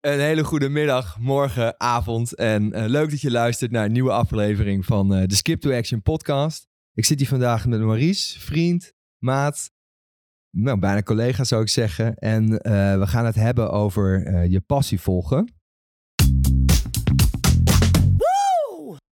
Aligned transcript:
Een 0.00 0.20
hele 0.20 0.44
goede 0.44 0.68
middag, 0.68 1.18
morgen, 1.18 1.80
avond. 1.80 2.34
En 2.34 2.76
uh, 2.76 2.84
leuk 2.86 3.10
dat 3.10 3.20
je 3.20 3.30
luistert 3.30 3.70
naar 3.70 3.84
een 3.84 3.92
nieuwe 3.92 4.12
aflevering 4.12 4.84
van 4.84 5.16
uh, 5.16 5.26
de 5.26 5.34
Skip 5.34 5.60
to 5.60 5.72
Action 5.72 6.02
podcast. 6.02 6.66
Ik 6.94 7.04
zit 7.04 7.18
hier 7.18 7.28
vandaag 7.28 7.66
met 7.66 7.80
Maurice, 7.80 8.40
vriend, 8.40 8.92
maat, 9.18 9.70
nou, 10.50 10.78
bijna 10.78 11.02
collega 11.02 11.44
zou 11.44 11.62
ik 11.62 11.68
zeggen. 11.68 12.14
En 12.14 12.50
uh, 12.50 12.98
we 12.98 13.06
gaan 13.06 13.24
het 13.24 13.34
hebben 13.34 13.70
over 13.70 14.44
je 14.44 14.60
passie 14.60 15.00
volgen. 15.00 15.54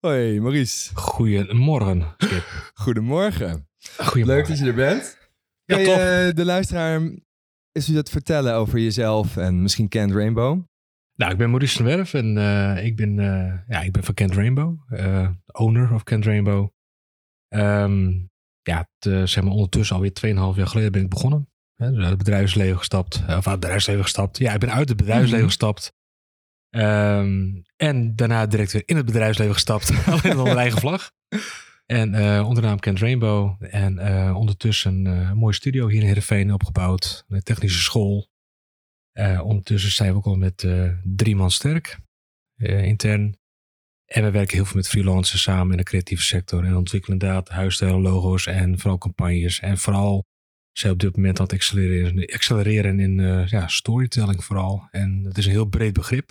Hoi 0.01 0.41
Maurice. 0.41 0.97
Goedemorgen, 0.97 2.15
Skip. 2.17 2.45
Goedemorgen. 2.85 3.69
Goedemorgen. 3.97 4.27
Leuk 4.27 4.49
dat 4.49 4.59
je 4.59 4.65
er 4.65 4.75
bent. 4.75 5.19
Ja, 5.65 5.77
toch. 5.77 6.35
de 6.35 6.45
luisteraar 6.45 7.01
eens 7.73 7.89
u 7.89 7.95
dat 7.95 8.11
vertellen 8.11 8.55
over 8.55 8.79
jezelf 8.79 9.37
en 9.37 9.63
misschien 9.63 9.89
Kent 9.89 10.13
Rainbow? 10.13 10.68
Nou, 11.19 11.33
ik 11.33 11.39
ben 11.39 11.51
Maurice 11.51 11.77
van 11.77 11.85
Werf 11.85 12.15
en 12.15 12.37
uh, 12.37 12.85
ik, 12.85 12.97
ben, 12.97 13.19
uh, 13.19 13.55
ja, 13.69 13.81
ik 13.81 13.93
ben 13.93 14.05
van 14.05 14.15
Kent 14.15 14.35
Rainbow, 14.35 14.79
uh, 14.91 15.29
owner 15.47 15.95
of 15.95 16.03
Kent 16.03 16.25
Rainbow. 16.25 16.69
Um, 17.49 18.31
ja, 18.63 18.89
zeg 19.01 19.43
maar 19.43 19.53
ondertussen 19.53 19.97
alweer 19.97 20.13
2,5 20.27 20.57
jaar 20.57 20.67
geleden 20.67 20.93
ben 20.93 21.03
ik 21.03 21.09
begonnen. 21.09 21.51
Hè, 21.75 21.91
dus 21.91 21.99
uit 21.99 22.09
het 22.09 22.19
bedrijfsleven 22.19 22.79
gestapt. 22.79 23.17
Of 23.17 23.29
uit 23.29 23.45
het 23.45 23.61
bedrijfsleven 23.61 24.03
gestapt. 24.03 24.39
Ja, 24.39 24.53
ik 24.53 24.61
ben 24.61 24.73
uit 24.73 24.89
het 24.89 24.97
bedrijfsleven 24.97 25.37
mm 25.37 25.41
-hmm. 25.41 25.49
gestapt. 25.49 25.93
Um, 26.71 27.63
en 27.77 28.17
daarna 28.17 28.47
direct 28.47 28.73
weer 28.73 28.83
in 28.87 28.97
het 28.97 29.07
bedrijfsleven 29.07 29.55
gestapt. 29.55 29.91
Alleen 30.07 30.31
onder 30.31 30.45
mijn 30.45 30.57
eigen 30.57 30.81
vlag. 30.81 31.11
En 31.87 32.09
onder 32.45 32.63
de 32.63 32.69
naam 32.69 32.79
Kent 32.79 32.99
Rainbow. 32.99 33.57
En 33.61 33.99
ondertussen 34.35 35.05
een 35.05 35.37
mooie 35.37 35.55
studio 35.55 35.89
hier 35.89 36.01
in 36.01 36.07
Heerenveen 36.07 36.53
opgebouwd. 36.53 37.25
Een 37.29 37.43
technische 37.43 37.83
school. 37.83 38.29
Uh, 39.19 39.41
ondertussen 39.45 39.91
zijn 39.91 40.11
we 40.11 40.17
ook 40.17 40.27
al 40.27 40.37
met 40.37 40.69
drie 41.03 41.37
man 41.37 41.51
sterk. 41.51 41.99
intern. 42.57 43.37
En 44.05 44.23
we 44.23 44.31
werken 44.31 44.57
heel 44.57 44.65
veel 44.65 44.77
met 44.77 44.89
freelancers 44.89 45.43
samen 45.43 45.71
in 45.71 45.77
de 45.77 45.83
creatieve 45.83 46.23
sector. 46.23 46.65
En 46.65 46.77
ontwikkelen 46.77 47.19
inderdaad 47.19 47.49
huisstijlen, 47.49 48.01
logo's 48.01 48.47
en 48.47 48.79
vooral 48.79 48.99
campagnes. 48.99 49.61
En 49.61 49.79
vooral 49.79 50.25
zijn 50.73 50.93
op 50.93 50.99
dit 50.99 51.17
moment 51.17 51.39
aan 51.39 51.45
het 51.45 51.55
accelereren, 51.55 52.27
accelereren 52.33 53.01
in 53.01 53.47
ja, 53.49 53.69
storytelling 53.69 54.45
vooral. 54.45 54.89
En 54.91 55.25
het 55.25 55.39
is 55.39 55.45
een 55.47 55.51
heel 55.51 55.69
breed 55.69 55.93
begrip. 55.93 56.31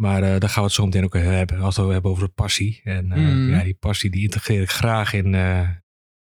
Maar 0.00 0.20
daar 0.20 0.48
gaan 0.48 0.62
we 0.62 0.68
het 0.68 0.72
zo 0.72 0.84
meteen 0.84 1.04
ook 1.04 1.14
hebben. 1.14 1.60
Als 1.60 1.76
we 1.76 1.82
het 1.82 1.92
hebben 1.92 2.10
over 2.10 2.26
de 2.26 2.32
passie. 2.32 2.80
En 2.84 3.06
mm. 3.06 3.50
ja, 3.50 3.62
die 3.62 3.74
passie 3.74 4.10
die 4.10 4.22
integreer 4.22 4.62
ik 4.62 4.70
graag 4.70 5.12
in, 5.12 5.34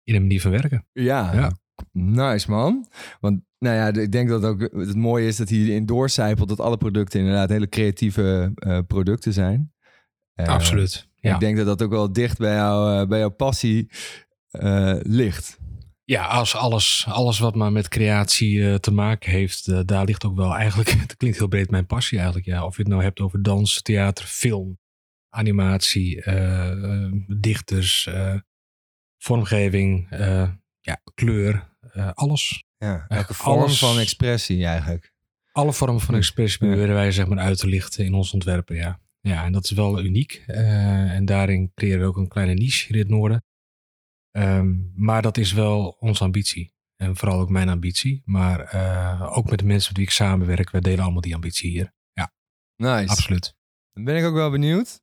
in 0.02 0.14
een 0.14 0.22
manier 0.22 0.40
van 0.40 0.50
werken. 0.50 0.86
Ja, 0.92 1.32
ja, 1.32 1.58
nice 1.92 2.50
man. 2.50 2.88
Want 3.20 3.46
nou 3.58 3.76
ja, 3.76 4.02
ik 4.02 4.12
denk 4.12 4.28
dat 4.28 4.44
ook 4.44 4.60
het 4.60 4.96
mooie 4.96 5.26
is 5.26 5.36
dat 5.36 5.48
hierin 5.48 5.86
doorcijpelt 5.86 6.48
dat 6.48 6.60
alle 6.60 6.76
producten 6.76 7.20
inderdaad 7.20 7.48
hele 7.48 7.68
creatieve 7.68 8.52
producten 8.86 9.32
zijn. 9.32 9.72
Absoluut. 10.34 11.08
Ja. 11.14 11.34
Ik 11.34 11.40
denk 11.40 11.56
dat 11.56 11.66
dat 11.66 11.82
ook 11.82 11.90
wel 11.90 12.12
dicht 12.12 12.38
bij, 12.38 12.54
jou, 12.54 13.06
bij 13.06 13.18
jouw 13.18 13.30
passie 13.30 13.90
ligt. 15.02 15.58
Ja, 16.04 16.26
als 16.26 16.54
alles, 16.54 17.04
alles 17.08 17.38
wat 17.38 17.54
maar 17.54 17.72
met 17.72 17.88
creatie 17.88 18.80
te 18.80 18.90
maken 18.90 19.30
heeft, 19.30 19.88
daar 19.88 20.04
ligt 20.04 20.24
ook 20.24 20.36
wel 20.36 20.54
eigenlijk, 20.54 20.90
het 21.06 21.16
klinkt 21.16 21.38
heel 21.38 21.48
breed, 21.48 21.70
mijn 21.70 21.86
passie 21.86 22.18
eigenlijk. 22.18 22.46
Ja. 22.46 22.64
Of 22.64 22.76
je 22.76 22.82
het 22.82 22.90
nou 22.90 23.02
hebt 23.02 23.20
over 23.20 23.42
dans, 23.42 23.82
theater, 23.82 24.24
film, 24.24 24.78
animatie, 25.28 26.22
dichters, 27.40 28.08
vormgeving, 29.18 30.06
ja, 30.80 31.00
kleur, 31.14 31.76
alles. 32.14 32.66
Ja, 32.78 33.04
elke 33.08 33.34
vorm 33.34 33.58
alles, 33.58 33.78
van 33.78 33.98
expressie 33.98 34.64
eigenlijk. 34.64 35.12
Alle 35.52 35.72
vormen 35.72 36.00
van 36.00 36.14
expressie 36.14 36.58
proberen 36.58 36.94
wij 36.94 37.12
zeg 37.12 37.26
maar 37.26 37.38
uit 37.38 37.58
te 37.58 37.66
lichten 37.66 38.04
in 38.04 38.14
ons 38.14 38.32
ontwerpen, 38.32 38.76
ja. 38.76 39.00
Ja, 39.20 39.44
en 39.44 39.52
dat 39.52 39.64
is 39.64 39.70
wel 39.70 40.04
uniek. 40.04 40.42
en 40.46 41.24
daarin 41.24 41.72
creëren 41.74 42.00
we 42.00 42.06
ook 42.06 42.16
een 42.16 42.28
kleine 42.28 42.54
niche 42.54 42.92
in 42.92 42.98
het 42.98 43.08
noorden. 43.08 43.42
Um, 44.36 44.92
maar 44.94 45.22
dat 45.22 45.36
is 45.36 45.52
wel 45.52 45.96
onze 46.00 46.24
ambitie. 46.24 46.72
En 46.96 47.16
vooral 47.16 47.40
ook 47.40 47.48
mijn 47.48 47.68
ambitie. 47.68 48.22
Maar 48.24 48.74
uh, 48.74 49.36
ook 49.36 49.50
met 49.50 49.58
de 49.58 49.64
mensen 49.64 49.88
met 49.88 49.96
wie 49.96 50.06
ik 50.06 50.12
samenwerk. 50.12 50.70
We 50.70 50.80
delen 50.80 51.04
allemaal 51.04 51.20
die 51.20 51.34
ambitie 51.34 51.70
hier. 51.70 51.92
Ja, 52.12 52.32
nice. 52.76 53.08
Absoluut. 53.08 53.54
Dan 53.92 54.04
ben 54.04 54.16
ik 54.16 54.24
ook 54.24 54.34
wel 54.34 54.50
benieuwd. 54.50 55.00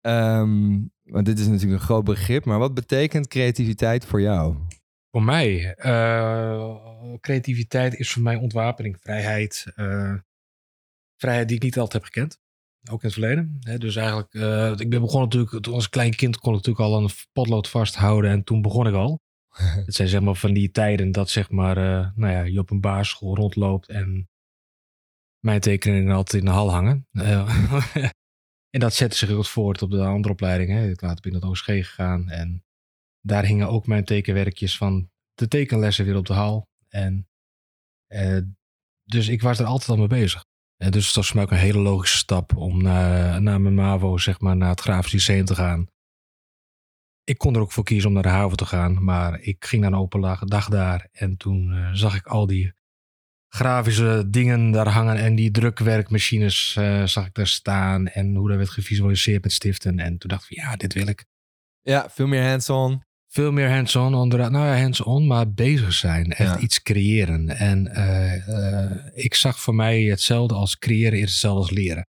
Um, 0.00 0.92
want 1.02 1.26
dit 1.26 1.38
is 1.38 1.46
natuurlijk 1.46 1.80
een 1.80 1.86
groot 1.86 2.04
begrip. 2.04 2.44
Maar 2.44 2.58
wat 2.58 2.74
betekent 2.74 3.28
creativiteit 3.28 4.04
voor 4.04 4.20
jou? 4.20 4.56
Voor 5.18 5.26
mij? 5.26 5.76
Uh, 5.78 7.14
creativiteit 7.20 7.94
is 7.94 8.12
voor 8.12 8.22
mij 8.22 8.36
ontwapening, 8.36 8.96
vrijheid. 9.00 9.66
Uh, 9.76 10.14
vrijheid 11.16 11.48
die 11.48 11.56
ik 11.56 11.62
niet 11.62 11.78
altijd 11.78 12.02
heb 12.02 12.12
gekend. 12.12 12.40
Ook 12.90 13.02
in 13.02 13.08
het 13.08 13.12
verleden. 13.12 13.56
He, 13.60 13.78
dus 13.78 13.96
eigenlijk, 13.96 14.34
uh, 14.34 14.72
ik 14.76 14.90
ben 14.90 15.00
begonnen 15.00 15.28
natuurlijk, 15.28 15.64
toen 15.64 15.74
als 15.74 15.88
klein 15.88 16.14
kind 16.14 16.38
kon 16.38 16.54
ik 16.54 16.56
natuurlijk 16.56 16.84
al 16.84 17.02
een 17.02 17.10
potlood 17.32 17.68
vasthouden 17.68 18.30
en 18.30 18.44
toen 18.44 18.62
begon 18.62 18.86
ik 18.86 18.94
al. 18.94 19.20
Het 19.86 19.94
zijn 19.94 20.08
zeg 20.08 20.20
maar 20.20 20.34
van 20.34 20.52
die 20.52 20.70
tijden 20.70 21.12
dat 21.12 21.30
zeg 21.30 21.50
maar, 21.50 21.76
nou 22.14 22.32
ja, 22.32 22.42
je 22.42 22.58
op 22.58 22.70
een 22.70 22.80
basisschool 22.80 23.36
rondloopt 23.36 23.88
en 23.88 24.28
mijn 25.38 25.60
tekeningen 25.60 26.14
altijd 26.14 26.42
in 26.42 26.48
de 26.48 26.54
hal 26.54 26.70
hangen. 26.70 27.06
En 28.70 28.80
dat 28.80 28.94
zette 28.94 29.16
zich 29.16 29.30
ook 29.30 29.46
voort 29.46 29.82
op 29.82 29.90
de 29.90 30.04
andere 30.04 30.32
opleidingen. 30.32 30.90
Ik 30.90 31.00
later 31.00 31.20
ben 31.20 31.32
naar 31.32 31.40
het 31.40 31.50
OSG 31.50 31.64
gegaan 31.64 32.28
en 32.30 32.62
daar 33.28 33.44
hingen 33.44 33.68
ook 33.68 33.86
mijn 33.86 34.04
tekenwerkjes 34.04 34.76
van 34.76 35.10
de 35.34 35.48
tekenlessen 35.48 36.04
weer 36.04 36.16
op 36.16 36.26
de 36.26 36.32
hal. 36.32 36.66
En 36.88 37.28
dus 39.04 39.28
ik 39.28 39.42
was 39.42 39.58
er 39.58 39.66
altijd 39.66 39.90
al 39.90 39.96
mee 39.96 40.06
bezig. 40.06 40.44
En 40.76 40.90
dus 40.90 41.04
dat 41.04 41.14
was 41.14 41.26
voor 41.26 41.36
mij 41.36 41.44
ook 41.44 41.50
een 41.50 41.58
hele 41.58 41.78
logische 41.78 42.16
stap 42.16 42.56
om 42.56 42.82
naar, 42.82 43.42
naar 43.42 43.60
mijn 43.60 43.74
MAVO, 43.74 44.18
zeg 44.18 44.40
maar, 44.40 44.56
naar 44.56 44.68
het 44.68 44.80
Grafisch 44.80 45.12
Lyceum 45.12 45.44
te 45.44 45.54
gaan. 45.54 45.86
Ik 47.24 47.38
kon 47.38 47.54
er 47.54 47.60
ook 47.60 47.72
voor 47.72 47.84
kiezen 47.84 48.08
om 48.08 48.14
naar 48.14 48.22
de 48.22 48.28
haven 48.28 48.56
te 48.56 48.66
gaan, 48.66 49.04
maar 49.04 49.40
ik 49.40 49.64
ging 49.64 49.82
naar 49.82 49.92
een 49.92 49.98
open 49.98 50.48
dag 50.48 50.68
daar. 50.68 51.08
En 51.12 51.36
toen 51.36 51.70
uh, 51.72 51.92
zag 51.92 52.16
ik 52.16 52.26
al 52.26 52.46
die 52.46 52.72
grafische 53.48 54.24
dingen 54.30 54.70
daar 54.70 54.88
hangen 54.88 55.16
en 55.16 55.34
die 55.34 55.50
drukwerkmachines 55.50 56.76
uh, 56.78 57.04
zag 57.04 57.26
ik 57.26 57.34
daar 57.34 57.46
staan. 57.46 58.06
En 58.06 58.34
hoe 58.34 58.48
dat 58.48 58.56
werd 58.56 58.70
gevisualiseerd 58.70 59.42
met 59.42 59.52
stiften. 59.52 59.98
En 59.98 60.18
toen 60.18 60.30
dacht 60.30 60.50
ik, 60.50 60.56
ja, 60.56 60.76
dit 60.76 60.94
wil 60.94 61.06
ik. 61.06 61.24
Ja, 61.80 62.10
veel 62.10 62.26
meer 62.26 62.48
hands-on. 62.48 63.02
Veel 63.28 63.52
meer 63.52 63.70
hands-on, 63.70 64.10
nou 64.28 64.52
ja, 64.52 64.80
hands-on, 64.80 65.26
maar 65.26 65.52
bezig 65.52 65.92
zijn. 65.92 66.32
Echt 66.32 66.54
ja. 66.54 66.58
iets 66.58 66.82
creëren. 66.82 67.48
En 67.48 67.86
uh, 67.86 68.48
uh, 68.48 68.90
ik 69.14 69.34
zag 69.34 69.60
voor 69.60 69.74
mij 69.74 70.02
hetzelfde 70.02 70.54
als 70.54 70.78
creëren 70.78 71.18
is 71.18 71.30
hetzelfde 71.30 71.60
als 71.60 71.70
leren. 71.70 72.06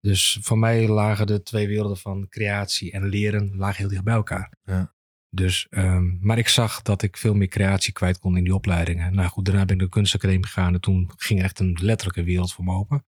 Dus 0.00 0.38
voor 0.40 0.58
mij 0.58 0.88
lagen 0.88 1.26
de 1.26 1.42
twee 1.42 1.66
werelden 1.66 1.96
van 1.96 2.28
creatie 2.28 2.92
en 2.92 3.08
leren 3.08 3.56
lagen 3.56 3.76
heel 3.76 3.88
dicht 3.88 4.04
bij 4.04 4.14
elkaar. 4.14 4.52
Ja. 4.62 4.94
Dus, 5.30 5.66
um, 5.70 6.18
maar 6.20 6.38
ik 6.38 6.48
zag 6.48 6.82
dat 6.82 7.02
ik 7.02 7.16
veel 7.16 7.34
meer 7.34 7.48
creatie 7.48 7.92
kwijt 7.92 8.18
kon 8.18 8.36
in 8.36 8.44
die 8.44 8.54
opleidingen. 8.54 9.14
Nou 9.14 9.28
goed, 9.28 9.44
daarna 9.44 9.64
ben 9.64 9.74
ik 9.74 9.80
naar 9.80 9.90
de 9.90 9.94
kunstacademie 9.94 10.46
gegaan 10.46 10.74
en 10.74 10.80
toen 10.80 11.10
ging 11.16 11.42
echt 11.42 11.58
een 11.58 11.78
letterlijke 11.82 12.24
wereld 12.24 12.52
voor 12.52 12.64
me 12.64 12.72
open. 12.72 13.04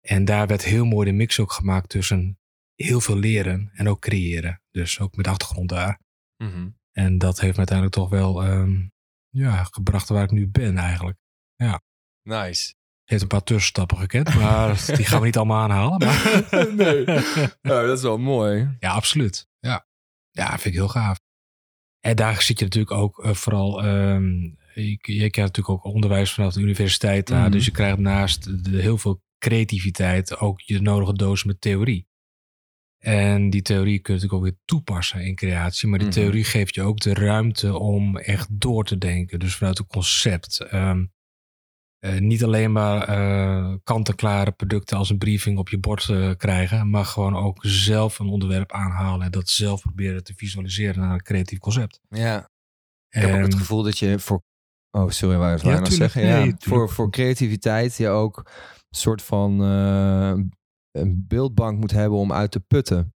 En 0.00 0.24
daar 0.24 0.46
werd 0.46 0.64
heel 0.64 0.84
mooi 0.84 1.06
de 1.10 1.16
mix 1.16 1.40
ook 1.40 1.52
gemaakt 1.52 1.88
tussen 1.88 2.38
heel 2.74 3.00
veel 3.00 3.16
leren 3.16 3.70
en 3.72 3.88
ook 3.88 4.00
creëren. 4.00 4.62
Dus 4.70 5.00
ook 5.00 5.16
met 5.16 5.26
achtergrond 5.26 5.68
daar. 5.68 6.00
Mm 6.36 6.50
-hmm. 6.50 6.78
En 6.92 7.18
dat 7.18 7.40
heeft 7.40 7.52
me 7.52 7.58
uiteindelijk 7.58 7.96
toch 7.96 8.08
wel 8.08 8.46
um, 8.46 8.92
ja, 9.28 9.64
gebracht 9.64 10.08
waar 10.08 10.22
ik 10.22 10.30
nu 10.30 10.48
ben 10.48 10.78
eigenlijk. 10.78 11.18
Ja. 11.56 11.82
Nice. 12.22 12.74
Heeft 13.04 13.22
een 13.22 13.28
paar 13.28 13.42
tussenstappen 13.42 13.98
gekend, 13.98 14.34
maar 14.34 14.84
die 14.96 15.04
gaan 15.04 15.20
we 15.20 15.26
niet 15.26 15.36
allemaal 15.36 15.62
aanhalen. 15.62 15.98
Maar... 15.98 16.74
nee, 16.74 17.04
dat 17.86 17.96
is 17.96 18.02
wel 18.02 18.18
mooi. 18.18 18.76
Ja, 18.80 18.92
absoluut. 18.92 19.48
Ja. 19.58 19.86
ja, 20.30 20.48
vind 20.48 20.64
ik 20.64 20.72
heel 20.72 20.88
gaaf. 20.88 21.18
En 22.00 22.16
daar 22.16 22.42
zit 22.42 22.58
je 22.58 22.64
natuurlijk 22.64 22.92
ook 22.92 23.24
uh, 23.24 23.34
vooral... 23.34 23.84
Um, 23.84 24.58
je, 24.74 24.98
je 25.00 25.30
krijgt 25.30 25.36
natuurlijk 25.36 25.68
ook 25.68 25.94
onderwijs 25.94 26.32
vanaf 26.32 26.52
de 26.52 26.60
universiteit. 26.60 27.30
Mm 27.30 27.36
-hmm. 27.36 27.50
Dus 27.50 27.64
je 27.64 27.70
krijgt 27.70 27.98
naast 27.98 28.64
de, 28.64 28.80
heel 28.80 28.98
veel 28.98 29.22
creativiteit 29.38 30.38
ook 30.38 30.60
je 30.60 30.80
nodige 30.80 31.12
doos 31.12 31.44
met 31.44 31.60
theorie. 31.60 32.08
En 33.04 33.50
die 33.50 33.62
theorie 33.62 33.98
kun 33.98 34.14
je 34.14 34.20
natuurlijk 34.20 34.32
ook 34.46 34.50
weer 34.52 34.60
toepassen 34.64 35.24
in 35.24 35.34
creatie. 35.34 35.88
Maar 35.88 35.98
die 35.98 36.08
Mhm. 36.08 36.16
theorie 36.18 36.44
geeft 36.44 36.74
je 36.74 36.82
ook 36.82 37.00
de 37.00 37.14
ruimte 37.14 37.78
om 37.78 38.16
echt 38.18 38.48
door 38.60 38.84
te 38.84 38.98
denken. 38.98 39.38
Dus 39.38 39.56
vanuit 39.56 39.78
een 39.78 39.86
concept. 39.86 40.60
Ehm, 40.60 41.04
eh, 41.98 42.18
niet 42.18 42.44
alleen 42.44 42.72
maar 42.72 43.08
eh, 43.08 43.74
kant-en-klare 43.84 44.50
producten 44.52 44.96
als 44.96 45.10
een 45.10 45.18
briefing 45.18 45.58
op 45.58 45.68
je 45.68 45.78
bord 45.78 46.08
eh, 46.08 46.30
krijgen. 46.36 46.90
Maar 46.90 47.04
gewoon 47.04 47.36
ook 47.36 47.58
zelf 47.60 48.18
een 48.18 48.28
onderwerp 48.28 48.72
aanhalen. 48.72 49.24
En 49.26 49.30
dat 49.30 49.48
zelf 49.48 49.80
proberen 49.82 50.24
te 50.24 50.34
visualiseren 50.36 51.00
naar 51.00 51.12
een 51.12 51.22
creatief 51.22 51.58
concept. 51.58 52.00
Ja. 52.08 52.50
Ik 53.08 53.20
heb 53.22 53.34
ook 53.34 53.40
het 53.42 53.52
En- 53.52 53.58
gevoel 53.58 53.82
dat 53.82 53.98
je 53.98 54.18
voor... 54.18 54.42
Oh, 54.90 55.10
sorry, 55.10 55.36
waar 55.36 55.52
wat 55.52 55.60
Ja, 55.62 55.68
nou 55.68 55.84
tuurlijk. 55.88 56.12
zeggen? 56.12 56.46
Ja, 56.46 56.54
voor, 56.58 56.88
voor 56.90 57.10
creativiteit 57.10 57.96
je 57.96 58.08
ook 58.08 58.36
een 58.38 58.98
soort 58.98 59.22
van 59.22 59.60
een 60.90 61.24
beeldbank 61.28 61.78
moet 61.80 61.90
hebben 61.90 62.18
om 62.18 62.32
uit 62.32 62.50
te 62.50 62.60
putten. 62.60 63.14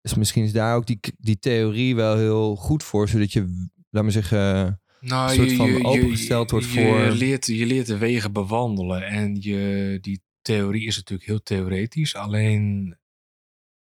Dus 0.00 0.14
misschien 0.14 0.44
is 0.44 0.52
daar 0.52 0.76
ook 0.76 0.86
die, 0.86 1.00
die 1.18 1.38
theorie 1.38 1.94
wel 1.94 2.16
heel 2.16 2.56
goed 2.56 2.82
voor, 2.84 3.08
zodat 3.08 3.32
je, 3.32 3.68
laat 3.90 4.04
me 4.04 4.10
zeggen, 4.10 4.80
Nou, 5.00 5.30
een 5.30 5.36
soort 5.36 5.52
van 5.52 5.84
opengesteld 5.84 6.50
wordt 6.50 6.70
je 6.72 6.72
voor- 6.80 7.10
Leert, 7.10 7.46
je 7.46 7.66
leert 7.66 7.86
de 7.86 7.98
wegen 7.98 8.32
bewandelen. 8.32 9.06
En 9.06 9.36
je, 9.40 9.98
die 10.00 10.22
theorie 10.42 10.86
is 10.86 10.96
natuurlijk 10.96 11.28
heel 11.28 11.42
theoretisch. 11.42 12.14
Alleen, 12.14 12.98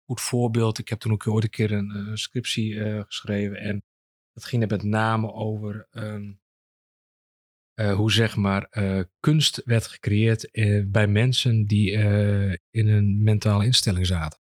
goed 0.05 0.21
voorbeeld. 0.21 0.79
Ik 0.79 0.89
heb 0.89 0.99
toen 0.99 1.13
ook 1.13 1.27
ooit 1.27 1.45
een 1.45 1.51
keer 1.51 1.73
een 1.73 1.93
uh, 1.97 2.15
scriptie 2.15 2.81
eh, 2.85 3.03
geschreven. 3.07 3.57
En 3.57 3.85
dat 4.33 4.45
ging 4.45 4.63
er 4.63 4.69
met 4.69 4.83
name 4.83 5.33
over 5.33 5.87
ehm, 5.91 6.33
eh, 7.79 7.95
hoe 7.95 8.13
zeg 8.13 8.37
maar 8.37 8.69
kunst 9.21 9.63
werd 9.65 9.87
gecreëerd 9.87 10.49
bij 10.87 11.07
mensen 11.07 11.67
die 11.67 11.91
in 12.71 12.89
een 12.89 13.23
mentale 13.23 13.65
instelling 13.65 14.07
zaten. 14.07 14.39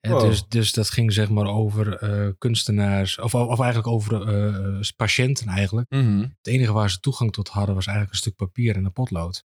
En 0.00 0.18
dus, 0.18 0.48
dus 0.48 0.72
dat 0.72 0.90
ging 0.90 1.12
zeg 1.12 1.30
maar 1.30 1.46
over 1.46 1.98
kunstenaars, 2.38 3.18
of, 3.18 3.34
of 3.34 3.60
eigenlijk 3.60 3.86
over 3.86 4.92
patiënten 4.96 5.46
eigenlijk. 5.46 5.90
Mhm. 5.90 6.20
Het 6.20 6.46
enige 6.46 6.72
waar 6.72 6.90
ze 6.90 7.00
toegang 7.00 7.32
tot 7.32 7.48
hadden 7.48 7.74
was 7.74 7.86
eigenlijk 7.86 8.16
een 8.16 8.22
stuk 8.22 8.36
papier 8.36 8.76
en 8.76 8.84
een 8.84 8.92
potlood. 8.92 9.44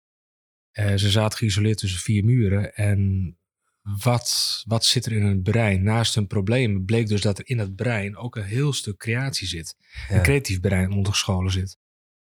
Ze 0.72 1.10
zaten 1.10 1.38
geïsoleerd 1.38 1.78
tussen 1.78 2.00
vier 2.00 2.25
muren. 2.25 2.75
En 2.75 3.38
wat, 3.81 4.62
wat 4.68 4.86
zit 4.86 5.06
er 5.06 5.12
in 5.12 5.24
hun 5.24 5.42
brein? 5.42 5.84
Naast 5.84 6.16
hun 6.16 6.28
problemen 6.28 6.86
bleek 6.86 7.07
dus 7.07 7.22
dat 7.22 7.38
er 7.38 7.48
in 7.48 7.60
het 7.60 7.75
brein 7.75 8.18
ook 8.18 8.36
een 8.36 8.44
heel 8.44 8.74
stuk 8.74 8.98
creatie 8.98 9.48
zit. 9.48 9.75
Een 10.10 10.22
creatief 10.22 10.60
brein 10.60 10.92
ondergescholen 10.92 11.51
zit. 11.51 11.81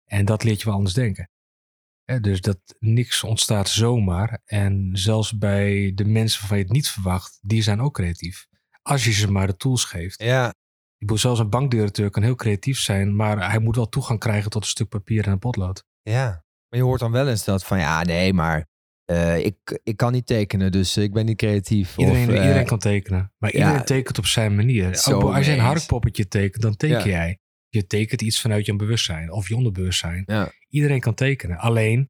En 0.09 0.25
dat 0.25 0.43
leert 0.43 0.59
je 0.59 0.65
wel 0.65 0.73
anders 0.73 0.93
denken. 0.93 1.29
dus 2.21 2.41
dat 2.41 2.59
niks 2.79 3.23
ontstaat 3.23 3.69
zomaar. 3.69 4.41
En 4.45 4.89
zelfs 4.93 5.37
bij 5.37 5.91
de 5.95 6.05
mensen 6.05 6.39
waarvan 6.39 6.57
je 6.57 6.63
het 6.63 6.73
niet 6.73 6.89
verwacht, 6.89 7.39
die 7.41 7.61
zijn 7.61 7.81
ook 7.81 7.93
creatief. 7.93 8.47
Als 8.81 9.03
je 9.03 9.11
ze 9.11 9.31
maar 9.31 9.47
de 9.47 9.55
tools 9.55 9.83
geeft. 9.83 10.23
Ja. 10.23 10.47
Ik 10.47 11.05
bedoel, 11.05 11.17
zelfs 11.17 11.39
een 11.39 11.49
bankdirecteur 11.49 12.09
kan 12.09 12.23
heel 12.23 12.35
creatief 12.35 12.79
zijn, 12.79 13.15
maar 13.15 13.49
hij 13.49 13.59
moet 13.59 13.75
wel 13.75 13.89
toegang 13.89 14.19
krijgen 14.19 14.49
tot 14.49 14.61
een 14.61 14.69
stuk 14.69 14.89
papier 14.89 15.25
en 15.25 15.31
een 15.31 15.39
potlood. 15.39 15.83
Ja. 16.01 16.25
Maar 16.69 16.79
je 16.79 16.85
hoort 16.85 16.99
dan 16.99 17.11
wel 17.11 17.27
eens 17.27 17.43
dat 17.43 17.65
van 17.65 17.79
ja, 17.79 18.03
nee, 18.03 18.33
maar 18.33 18.67
uh, 19.11 19.45
ik, 19.45 19.79
ik 19.83 19.97
kan 19.97 20.11
niet 20.11 20.25
tekenen, 20.25 20.71
dus 20.71 20.97
ik 20.97 21.13
ben 21.13 21.25
niet 21.25 21.37
creatief. 21.37 21.97
Iedereen, 21.97 22.27
of, 22.27 22.33
uh, 22.33 22.41
iedereen 22.41 22.65
kan 22.65 22.79
tekenen, 22.79 23.33
maar 23.37 23.51
iedereen 23.51 23.83
tekent 23.83 24.17
op 24.17 24.25
zijn 24.25 24.55
manier. 24.55 25.03
Ook, 25.11 25.33
als 25.35 25.45
je 25.45 25.51
een 25.51 25.59
harkpoppetje 25.59 26.27
tekent, 26.27 26.61
dan 26.61 26.75
teken 26.75 27.09
jij. 27.09 27.39
Je 27.69 27.87
tekent 27.87 28.21
iets 28.21 28.41
vanuit 28.41 28.65
je 28.65 28.75
bewustzijn 28.75 29.31
of 29.31 29.47
je 29.47 29.55
onderbewustzijn. 29.55 30.23
Ja. 30.25 30.51
Iedereen 30.69 30.99
kan 30.99 31.13
tekenen. 31.13 31.57
Alleen, 31.57 32.09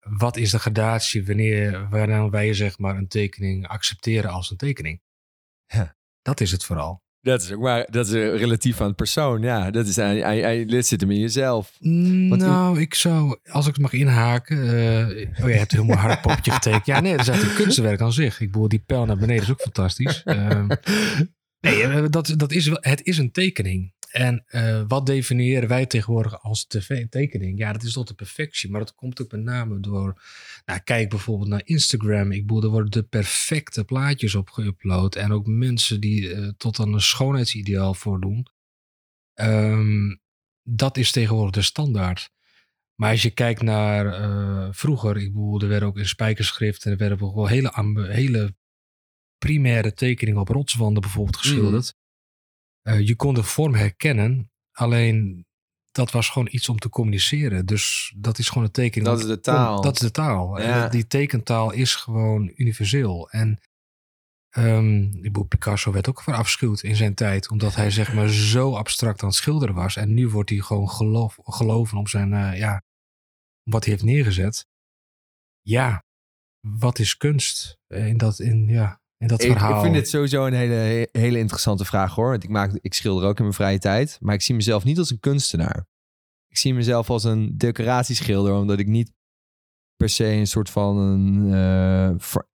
wat 0.00 0.36
is 0.36 0.50
de 0.50 0.58
gradatie 0.58 1.26
wanneer, 1.26 1.88
wanneer 1.88 2.30
wij 2.30 2.54
zeg 2.54 2.78
maar 2.78 2.96
een 2.96 3.08
tekening 3.08 3.68
accepteren 3.68 4.30
als 4.30 4.50
een 4.50 4.56
tekening? 4.56 5.00
Ja. 5.66 5.96
Dat 6.22 6.40
is 6.40 6.50
het 6.50 6.64
vooral. 6.64 7.02
Dat 7.20 7.42
is 7.42 7.52
ook 7.52 7.60
maar 7.60 7.86
dat 7.90 8.06
is 8.06 8.12
relatief 8.12 8.80
aan 8.80 8.86
het 8.86 8.96
persoon. 8.96 9.42
Ja, 9.42 9.70
dat 9.70 9.86
is 9.86 9.96
hij, 9.96 10.16
hij, 10.18 10.40
hij 10.40 10.82
zit 10.82 11.00
hem 11.00 11.10
in 11.10 11.20
jezelf. 11.20 11.76
Want 12.28 12.36
nou, 12.36 12.80
ik 12.80 12.94
zou, 12.94 13.38
als 13.50 13.66
ik 13.66 13.72
het 13.72 13.82
mag 13.82 13.92
inhaken. 13.92 14.56
Uh, 14.56 15.28
oh, 15.42 15.48
je 15.48 15.56
hebt 15.56 15.72
een 15.72 15.78
heel 15.78 15.86
mooi 15.86 15.98
hard 15.98 16.20
popje 16.20 16.50
getekend. 16.60 16.86
Ja, 16.86 17.00
nee, 17.00 17.10
dat 17.10 17.20
is 17.20 17.28
eigenlijk 17.28 17.58
een 17.58 17.64
kunstwerk 17.64 18.00
aan 18.00 18.12
zich. 18.12 18.40
Ik 18.40 18.52
bedoel, 18.52 18.68
die 18.68 18.82
pijl 18.86 19.04
naar 19.04 19.16
beneden 19.16 19.42
is 19.42 19.50
ook 19.50 19.60
fantastisch. 19.60 20.22
Uh, 20.24 20.64
nee, 21.60 22.08
dat, 22.08 22.34
dat 22.36 22.52
is 22.52 22.66
wel, 22.66 22.78
het 22.80 23.02
is 23.02 23.18
een 23.18 23.32
tekening. 23.32 23.92
En 24.14 24.44
uh, 24.48 24.82
wat 24.88 25.06
definiëren 25.06 25.68
wij 25.68 25.86
tegenwoordig 25.86 26.42
als 26.42 26.66
tekening? 27.08 27.58
Ja, 27.58 27.72
dat 27.72 27.82
is 27.82 27.92
tot 27.92 28.08
de 28.08 28.14
perfectie. 28.14 28.70
Maar 28.70 28.80
dat 28.80 28.94
komt 28.94 29.22
ook 29.22 29.32
met 29.32 29.42
name 29.42 29.80
door. 29.80 30.22
Nou, 30.64 30.80
kijk 30.80 31.08
bijvoorbeeld 31.08 31.48
naar 31.48 31.62
Instagram. 31.64 32.32
Ik 32.32 32.46
bedoel, 32.46 32.62
er 32.62 32.68
worden 32.68 32.90
de 32.90 33.02
perfecte 33.02 33.84
plaatjes 33.84 34.34
op 34.34 34.50
geüpload. 34.50 35.16
En 35.16 35.32
ook 35.32 35.46
mensen 35.46 36.00
die 36.00 36.22
uh, 36.22 36.48
tot 36.56 36.78
aan 36.78 36.92
een 36.92 37.00
schoonheidsideaal 37.00 37.94
voordoen. 37.94 38.46
Um, 39.34 40.20
dat 40.62 40.96
is 40.96 41.12
tegenwoordig 41.12 41.54
de 41.54 41.62
standaard. 41.62 42.30
Maar 42.94 43.10
als 43.10 43.22
je 43.22 43.30
kijkt 43.30 43.62
naar 43.62 44.06
uh, 44.20 44.68
vroeger, 44.70 45.16
ik 45.16 45.32
bedoel, 45.32 45.60
er 45.60 45.68
werden 45.68 45.88
ook 45.88 45.98
in 45.98 46.08
spijkerschrift 46.08 46.84
en 46.84 46.90
er 46.90 46.98
werden 46.98 47.20
ook 47.20 47.34
wel 47.34 47.46
hele, 47.46 47.72
hele 48.08 48.56
primaire 49.38 49.92
tekeningen 49.92 50.40
op 50.40 50.48
rotswanden 50.48 51.02
bijvoorbeeld 51.02 51.36
geschilderd. 51.36 51.96
Uh, 52.88 53.06
je 53.06 53.16
kon 53.16 53.34
de 53.34 53.42
vorm 53.42 53.74
herkennen, 53.74 54.50
alleen 54.72 55.46
dat 55.92 56.10
was 56.10 56.28
gewoon 56.28 56.48
iets 56.50 56.68
om 56.68 56.78
te 56.78 56.88
communiceren. 56.88 57.66
Dus 57.66 58.14
dat 58.16 58.38
is 58.38 58.48
gewoon 58.48 58.64
een 58.64 58.70
tekening. 58.70 59.10
Dat 59.10 59.18
is 59.18 59.26
de 59.26 59.40
taal. 59.40 59.80
dat 59.80 59.94
is 59.94 60.00
de 60.00 60.10
taal. 60.10 60.60
Ja. 60.60 60.84
En 60.84 60.90
die 60.90 61.06
tekentaal 61.06 61.72
is 61.72 61.94
gewoon 61.94 62.52
universeel. 62.54 63.30
En 63.30 63.60
um, 64.56 65.48
Picasso 65.48 65.92
werd 65.92 66.08
ook 66.08 66.22
verafschuwd 66.22 66.82
in 66.82 66.96
zijn 66.96 67.14
tijd, 67.14 67.50
omdat 67.50 67.74
hij 67.74 67.90
zeg 67.90 68.14
maar 68.14 68.28
zo 68.28 68.74
abstract 68.74 69.22
aan 69.22 69.28
het 69.28 69.36
schilderen 69.36 69.74
was. 69.74 69.96
En 69.96 70.14
nu 70.14 70.28
wordt 70.28 70.50
hij 70.50 70.58
gewoon 70.58 70.90
geloof, 70.90 71.38
geloven 71.42 71.98
op 71.98 72.08
zijn, 72.08 72.32
uh, 72.32 72.58
ja, 72.58 72.82
wat 73.62 73.84
hij 73.84 73.92
heeft 73.92 74.04
neergezet. 74.04 74.66
Ja, 75.62 76.04
wat 76.60 76.98
is 76.98 77.16
kunst? 77.16 77.78
In 77.86 78.16
dat, 78.16 78.38
in, 78.38 78.66
ja, 78.68 79.00
in 79.24 79.30
dat 79.30 79.42
ik, 79.42 79.50
verhaal. 79.50 79.76
Ik 79.76 79.82
vind 79.82 79.94
dit 79.94 80.08
sowieso 80.08 80.46
een 80.46 80.52
hele, 80.52 81.08
hele 81.12 81.38
interessante 81.38 81.84
vraag 81.84 82.14
hoor. 82.14 82.30
Want 82.30 82.44
ik, 82.44 82.50
maak, 82.50 82.78
ik 82.80 82.94
schilder 82.94 83.28
ook 83.28 83.36
in 83.36 83.42
mijn 83.42 83.54
vrije 83.54 83.78
tijd. 83.78 84.18
Maar 84.20 84.34
ik 84.34 84.42
zie 84.42 84.54
mezelf 84.54 84.84
niet 84.84 84.98
als 84.98 85.10
een 85.10 85.20
kunstenaar. 85.20 85.86
Ik 86.48 86.56
zie 86.56 86.74
mezelf 86.74 87.10
als 87.10 87.24
een 87.24 87.58
decoratieschilder. 87.58 88.54
Omdat 88.54 88.78
ik 88.78 88.86
niet 88.86 89.12
per 89.96 90.08
se 90.08 90.26
een 90.26 90.46
soort 90.46 90.70
van 90.70 90.96
een. 90.96 91.46
Uh, 91.46 92.08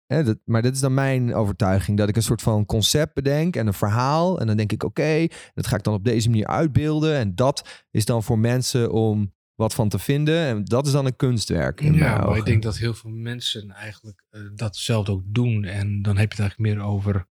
eh, 0.06 0.26
dat, 0.26 0.38
maar 0.44 0.62
dat 0.62 0.74
is 0.74 0.80
dan 0.80 0.94
mijn 0.94 1.34
overtuiging. 1.34 1.98
Dat 1.98 2.08
ik 2.08 2.16
een 2.16 2.22
soort 2.22 2.42
van 2.42 2.66
concept 2.66 3.14
bedenk 3.14 3.56
en 3.56 3.66
een 3.66 3.74
verhaal. 3.74 4.40
En 4.40 4.46
dan 4.46 4.56
denk 4.56 4.72
ik, 4.72 4.82
oké, 4.82 5.00
okay, 5.00 5.30
dat 5.54 5.66
ga 5.66 5.76
ik 5.76 5.82
dan 5.82 5.94
op 5.94 6.04
deze 6.04 6.28
manier 6.30 6.46
uitbeelden. 6.46 7.16
En 7.16 7.34
dat 7.34 7.84
is 7.90 8.04
dan 8.04 8.22
voor 8.22 8.38
mensen 8.38 8.92
om 8.92 9.32
wat 9.58 9.74
van 9.74 9.88
te 9.88 9.98
vinden. 9.98 10.46
En 10.46 10.64
dat 10.64 10.86
is 10.86 10.92
dan 10.92 11.06
een 11.06 11.16
kunstwerk. 11.16 11.80
ja, 11.80 12.24
maar 12.24 12.36
ik 12.36 12.44
denk 12.44 12.62
dat 12.62 12.76
heel 12.76 12.94
veel 12.94 13.10
mensen 13.10 13.70
eigenlijk 13.70 14.24
uh, 14.30 14.42
datzelfde 14.54 15.12
ook 15.12 15.22
doen. 15.26 15.64
En 15.64 16.02
dan 16.02 16.16
heb 16.16 16.32
je 16.32 16.42
het 16.42 16.48
eigenlijk 16.48 16.76
meer 16.76 16.86
over. 16.86 17.26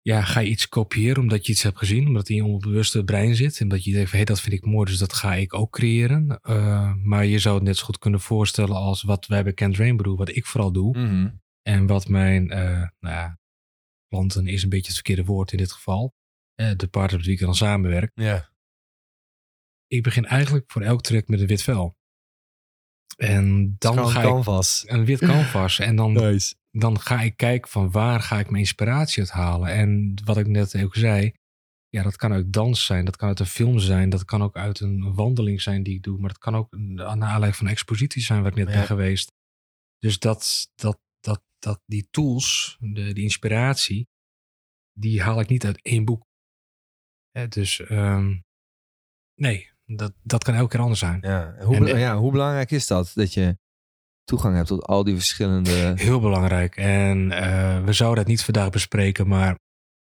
Ja, 0.00 0.22
ga 0.22 0.40
je 0.40 0.48
iets 0.48 0.68
kopiëren 0.68 1.22
omdat 1.22 1.46
je 1.46 1.52
iets 1.52 1.62
hebt 1.62 1.78
gezien, 1.78 2.06
omdat 2.06 2.20
het 2.20 2.30
in 2.30 2.36
je 2.36 2.44
onbewuste 2.44 3.04
brein 3.04 3.34
zit. 3.34 3.60
En 3.60 3.68
dat 3.68 3.84
je 3.84 3.92
denkt 3.92 4.10
hé, 4.10 4.16
hey, 4.16 4.24
dat 4.24 4.40
vind 4.40 4.54
ik 4.54 4.64
mooi, 4.64 4.90
dus 4.90 4.98
dat 4.98 5.12
ga 5.12 5.34
ik 5.34 5.54
ook 5.54 5.72
creëren. 5.72 6.40
Uh, 6.42 6.94
maar 7.02 7.26
je 7.26 7.38
zou 7.38 7.54
het 7.54 7.64
net 7.64 7.76
zo 7.76 7.84
goed 7.84 7.98
kunnen 7.98 8.20
voorstellen 8.20 8.76
als 8.76 9.02
wat 9.02 9.26
wij 9.26 9.42
bij 9.42 9.52
Kent 9.52 9.76
Rainbow 9.76 10.18
wat 10.18 10.36
ik 10.36 10.46
vooral 10.46 10.72
doe. 10.72 10.98
Mm 10.98 11.08
-hmm. 11.08 11.40
En 11.62 11.86
wat 11.86 12.08
mijn, 12.08 12.44
uh, 12.44 12.58
nou 12.98 13.14
ja, 13.14 13.38
klanten 14.08 14.46
is 14.46 14.62
een 14.62 14.68
beetje 14.68 14.86
het 14.86 14.94
verkeerde 14.94 15.24
woord 15.24 15.52
in 15.52 15.58
dit 15.58 15.72
geval. 15.72 16.14
de 16.54 16.88
partner 16.90 17.16
met 17.16 17.26
wie 17.26 17.34
ik 17.34 17.40
dan 17.40 17.54
samenwerk. 17.54 18.10
Ja 18.14 18.50
ik 19.90 20.02
begin 20.02 20.26
eigenlijk 20.26 20.70
voor 20.70 20.82
elk 20.82 21.02
track 21.02 21.28
met 21.28 21.40
een 21.40 21.46
wit 21.46 21.62
vel. 21.62 21.98
En 23.16 23.74
dan 23.78 24.08
ga 24.08 24.22
canvas. 24.22 24.84
ik 24.84 24.90
een 24.90 25.04
wit 25.04 25.18
canvas. 25.18 25.78
En 25.78 25.96
dan, 25.96 26.12
nice. 26.22 26.54
dan 26.70 27.00
ga 27.00 27.20
ik 27.20 27.36
kijken 27.36 27.70
van 27.70 27.90
waar 27.90 28.20
ga 28.20 28.38
ik 28.38 28.50
mijn 28.50 28.62
inspiratie 28.62 29.22
uit 29.22 29.30
halen. 29.30 29.68
En 29.68 30.14
wat 30.24 30.36
ik 30.36 30.46
net 30.46 30.82
ook 30.82 30.94
zei, 30.94 31.32
ja, 31.88 32.02
dat 32.02 32.16
kan 32.16 32.32
uit 32.32 32.52
dans 32.52 32.84
zijn, 32.84 33.04
dat 33.04 33.16
kan 33.16 33.28
uit 33.28 33.40
een 33.40 33.46
film 33.46 33.78
zijn, 33.78 34.10
dat 34.10 34.24
kan 34.24 34.42
ook 34.42 34.56
uit 34.56 34.80
een 34.80 35.14
wandeling 35.14 35.62
zijn 35.62 35.82
die 35.82 35.94
ik 35.94 36.02
doe, 36.02 36.18
maar 36.18 36.28
dat 36.28 36.38
kan 36.38 36.56
ook 36.56 36.76
naar 36.76 37.06
aanleiding 37.06 37.56
van 37.56 37.66
een 37.66 37.72
expositie 37.72 38.22
zijn 38.22 38.42
waar 38.42 38.50
ik 38.50 38.56
net 38.56 38.68
ja. 38.68 38.74
ben 38.74 38.86
geweest. 38.86 39.32
Dus 39.98 40.18
dat, 40.18 40.70
dat, 40.74 41.00
dat, 41.20 41.42
dat 41.58 41.82
die 41.86 42.08
tools, 42.10 42.76
de, 42.80 43.12
die 43.12 43.22
inspiratie, 43.22 44.08
die 44.92 45.22
haal 45.22 45.40
ik 45.40 45.48
niet 45.48 45.64
uit 45.64 45.82
één 45.82 46.04
boek. 46.04 46.28
Ja, 47.30 47.46
dus 47.46 47.78
um, 47.90 48.44
nee, 49.34 49.70
dat, 49.96 50.12
dat 50.22 50.44
kan 50.44 50.54
elke 50.54 50.68
keer 50.68 50.80
anders 50.80 51.00
zijn. 51.00 51.18
Ja. 51.20 51.54
Hoe, 51.60 51.76
en, 51.76 51.98
ja, 51.98 52.16
hoe 52.16 52.32
belangrijk 52.32 52.70
is 52.70 52.86
dat? 52.86 53.10
Dat 53.14 53.34
je 53.34 53.58
toegang 54.24 54.54
hebt 54.56 54.68
tot 54.68 54.86
al 54.86 55.04
die 55.04 55.14
verschillende. 55.14 55.92
Heel 55.96 56.20
belangrijk. 56.20 56.76
En 56.76 57.30
uh, 57.30 57.84
we 57.84 57.92
zouden 57.92 58.18
het 58.18 58.28
niet 58.28 58.44
vandaag 58.44 58.70
bespreken, 58.70 59.28
maar 59.28 59.58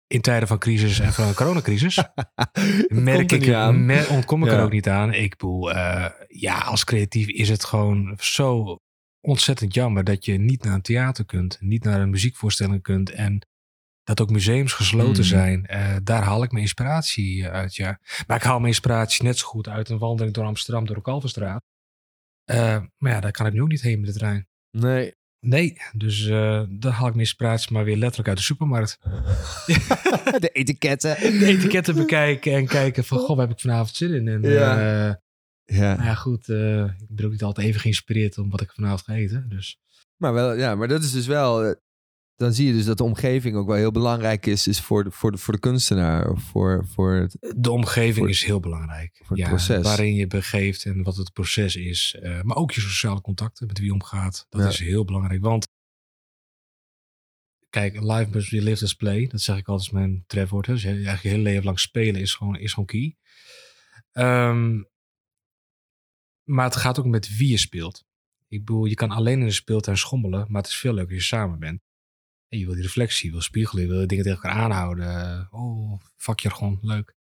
in 0.07 0.21
tijden 0.21 0.49
van 0.49 0.59
crisis 0.59 0.99
en 0.99 1.13
van 1.13 1.35
coronacrisis 1.35 1.97
merk 2.89 3.33
ik, 3.33 3.47
mer 3.73 4.11
ontkom 4.11 4.43
ik 4.43 4.51
ja. 4.51 4.57
er 4.57 4.63
ook 4.63 4.73
niet 4.73 4.89
aan. 4.89 5.13
Ik 5.13 5.31
bedoel, 5.31 5.71
uh, 5.71 6.07
ja, 6.29 6.59
als 6.59 6.85
creatief 6.85 7.29
is 7.29 7.49
het 7.49 7.65
gewoon 7.65 8.17
zo 8.21 8.79
ontzettend 9.21 9.75
jammer 9.75 10.05
dat 10.05 10.25
je 10.25 10.39
niet 10.39 10.65
naar 10.65 10.75
een 10.75 10.83
theater 10.83 11.25
kunt, 11.25 11.57
niet 11.61 11.85
naar 11.85 12.01
een 12.01 12.11
muziekvoorstelling 12.11 12.83
kunt 12.83 13.11
en 13.11 13.47
dat 14.07 14.21
ook 14.21 14.31
museums 14.31 14.73
gesloten 14.73 15.23
mm. 15.23 15.29
zijn. 15.29 15.67
Uh, 15.71 15.97
daar 16.03 16.23
haal 16.23 16.43
ik 16.43 16.51
mijn 16.51 16.63
inspiratie 16.63 17.49
uit, 17.49 17.75
ja. 17.75 18.01
Maar 18.27 18.37
ik 18.37 18.43
haal 18.43 18.57
mijn 18.57 18.73
inspiratie 18.73 19.25
net 19.25 19.39
zo 19.39 19.47
goed 19.47 19.69
uit 19.69 19.89
een 19.89 19.99
wandeling 19.99 20.35
door 20.35 20.45
Amsterdam, 20.45 20.87
door 20.87 20.97
de 20.97 21.03
Kalverstraat. 21.03 21.63
Uh, 22.51 22.83
maar 22.99 23.13
ja, 23.13 23.21
daar 23.21 23.31
kan 23.31 23.47
ik 23.47 23.53
nu 23.53 23.63
ook 23.63 23.69
niet 23.69 23.83
heen 23.83 24.01
met 24.01 24.13
de 24.13 24.19
trein. 24.19 24.49
Nee. 24.71 25.15
Nee, 25.41 25.77
dus 25.93 26.27
uh, 26.27 26.63
dan 26.69 26.93
haal 26.93 27.07
ik 27.07 27.15
mijn 27.15 27.27
inspiratie 27.27 27.73
maar 27.73 27.85
weer 27.85 27.97
letterlijk 27.97 28.29
uit 28.29 28.39
de 28.39 28.45
supermarkt. 28.45 28.99
de 30.45 30.51
etiketten. 30.53 31.17
De 31.21 31.47
etiketten 31.47 31.95
bekijken 31.95 32.53
en 32.53 32.67
kijken 32.67 33.05
van, 33.05 33.19
goh, 33.19 33.37
waar 33.37 33.47
heb 33.47 33.57
ik 33.57 33.61
vanavond 33.61 33.97
zin 33.97 34.15
in? 34.15 34.29
En, 34.29 34.43
ja. 34.43 35.21
ja. 35.65 35.95
Nou 35.95 36.05
ja, 36.05 36.15
goed, 36.15 36.49
ik 36.49 37.15
ben 37.15 37.25
ook 37.25 37.31
niet 37.31 37.43
altijd 37.43 37.67
even 37.67 37.81
geïnspireerd 37.81 38.39
om 38.39 38.51
wat 38.51 38.61
ik 38.61 38.73
vanavond 38.73 39.03
ga 39.03 39.15
eten, 39.15 39.49
dus... 39.49 39.79
Maar, 40.17 40.33
wel, 40.33 40.55
ja, 40.55 40.75
maar 40.75 40.89
dat 40.89 41.03
is 41.03 41.13
dus 41.13 41.27
wel 41.27 41.77
dan 42.37 42.53
zie 42.53 42.67
je 42.67 42.73
dus 42.73 42.85
dat 42.85 42.97
de 42.99 43.05
omgeving 43.05 43.57
ook 43.57 43.67
wel 43.67 43.77
heel 43.77 43.91
belangrijk 43.91 44.47
is, 44.47 44.67
is 44.67 44.81
voor, 44.81 45.05
de, 45.05 45.11
voor, 45.11 45.33
de, 45.33 45.39
voor 45.39 45.55
de 45.55 45.61
kunstenaar. 45.61 46.37
Voor, 46.39 46.87
voor 46.89 47.15
het, 47.15 47.55
De 47.57 47.71
omgeving 47.71 48.17
Voor- 48.17 48.29
is 48.29 48.45
heel 48.45 48.61
belangrijk. 48.61 49.17
voor 49.25 49.37
het 49.37 49.39
ja, 49.39 49.49
proces. 49.49 49.83
Waarin 49.83 50.15
je 50.15 50.27
begeeft 50.27 50.85
en 50.85 51.03
wat 51.03 51.17
het 51.17 51.33
proces 51.33 51.77
is. 51.77 52.17
Eh, 52.21 52.43
maar 52.43 52.57
ook 52.57 52.73
je 52.73 52.81
sociale 52.81 53.21
contacten, 53.21 53.67
met 53.67 53.79
wie 53.79 53.87
je 53.87 53.93
omgaat. 53.93 54.47
Dat 54.49 54.61
Ja. 54.63 54.69
is 54.69 54.79
heel 54.79 55.05
belangrijk. 55.05 55.43
Want 55.43 55.67
kijk, 57.71 58.01
live 58.01 58.29
must 58.31 58.51
be 58.51 58.63
lived 58.63 58.83
as 58.83 58.95
play. 58.95 59.27
Dat 59.27 59.41
zeg 59.41 59.57
ik 59.57 59.69
altijd 59.69 59.89
als 59.89 59.99
mijn 60.01 60.25
trefwoord. 60.27 60.67
Dus 60.67 60.85
eigenlijk 60.85 61.23
je 61.23 61.29
hele 61.29 61.43
leven 61.43 61.65
lang 61.65 61.81
spelen 61.81 62.21
is 62.21 62.35
gewoon, 62.35 62.57
is 62.57 62.71
gewoon 62.73 62.87
key. 62.89 63.17
Ehm, 64.13 64.83
maar 66.43 66.65
het 66.65 66.77
gaat 66.77 66.99
ook 66.99 67.07
met 67.07 67.37
wie 67.37 67.49
je 67.49 67.57
speelt. 67.59 68.05
Ik 68.49 68.59
bedoel, 68.65 68.85
je 68.85 68.95
kan 68.95 69.11
alleen 69.11 69.41
in 69.41 69.47
de 69.47 69.53
speeltuin 69.53 69.97
schommelen, 69.99 70.47
maar 70.49 70.63
het 70.63 70.71
is 70.71 70.77
veel 70.77 70.93
leuker 70.95 71.15
als 71.15 71.23
je 71.29 71.37
samen 71.37 71.59
bent. 71.59 71.81
En 72.49 72.59
je 72.59 72.65
wil 72.65 72.75
die 72.75 72.83
reflectie, 72.83 73.27
je 73.27 73.33
wil 73.33 73.41
spiegelen, 73.41 73.83
je 73.83 73.91
wil 73.91 74.07
dingen 74.07 74.25
tegen 74.25 74.43
elkaar 74.43 74.63
aanhouden. 74.63 75.49
Oh, 75.51 76.01
vakjargon, 76.17 76.79
leuk. 76.83 77.15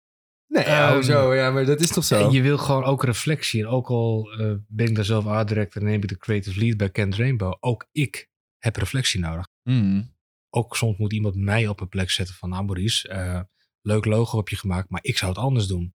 nee, 0.47 0.65
ja, 0.65 0.87
Ehm, 0.87 0.95
hoezo? 0.95 1.35
Ja, 1.35 1.51
maar 1.51 1.65
dat 1.65 1.81
is 1.81 1.89
toch 1.91 2.05
zo? 2.05 2.25
En 2.25 2.31
je 2.31 2.43
wil 2.43 2.59
gewoon 2.59 2.85
ook 2.85 3.05
reflectie. 3.05 3.61
En 3.61 3.67
ook 3.69 3.89
al 3.89 4.33
eh, 4.33 4.55
ben 4.69 4.87
ik 4.87 4.95
daar 4.95 5.05
zelf 5.05 5.27
art 5.27 5.49
director 5.49 5.83
en 5.83 5.89
neem 5.89 6.03
ik 6.03 6.09
de 6.09 6.19
creative 6.19 6.59
lead 6.59 6.77
bij 6.77 6.91
Kent 6.91 7.15
Rainbow. 7.17 7.55
Ook 7.61 7.89
ik 7.93 8.29
heb 8.59 8.77
reflectie 8.77 9.21
nodig. 9.21 9.49
Mm. 9.63 10.15
Ook 10.51 10.77
soms 10.77 10.99
moet 10.99 11.13
iemand 11.13 11.35
mij 11.35 11.69
op 11.69 11.81
een 11.81 11.89
plek 11.89 12.11
zetten 12.11 12.35
van, 12.35 12.49
nou 12.49 12.65
Maurice, 12.65 13.09
eh, 13.09 13.41
leuk 13.83 14.05
logo 14.05 14.37
heb 14.37 14.49
je 14.49 14.57
gemaakt, 14.57 14.91
maar 14.91 15.05
ik 15.05 15.19
zou 15.19 15.31
het 15.33 15.41
anders 15.41 15.67
doen. 15.67 15.95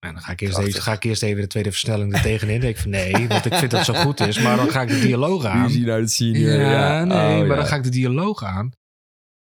En 0.00 0.12
dan 0.12 0.22
ga 0.22 0.32
ik 0.32 0.40
eerst, 0.40 0.52
Prachtig. 0.52 0.72
even, 0.74 0.86
ga 0.86 0.92
ik 0.92 1.04
eerst 1.04 1.22
even 1.22 1.40
de 1.40 1.46
tweede 1.46 1.70
versnelling 1.70 2.14
er 2.14 2.22
tegenin. 2.22 2.60
Denk 2.60 2.74
ik 2.76 2.82
van 2.82 2.90
nee, 2.90 3.28
want 3.28 3.44
ik 3.44 3.54
vind 3.54 3.70
dat 3.70 3.84
zo 3.84 3.94
goed 3.94 4.20
is. 4.20 4.38
Maar 4.42 4.56
dan 4.56 4.70
ga 4.70 4.82
ik 4.82 4.88
de 4.88 5.00
dialoog 5.00 5.44
aan. 5.52 5.66
Ruzie 5.66 5.84
naar 5.86 5.98
het 5.98 6.10
senior. 6.12 6.50
Ja, 6.60 6.70
Ja, 6.70 7.04
nee, 7.04 7.16
Oh, 7.16 7.38
maar 7.38 7.46
ja. 7.46 7.54
dan 7.54 7.66
ga 7.66 7.76
ik 7.76 7.82
de 7.82 7.88
dialoog 7.90 8.44
aan. 8.44 8.70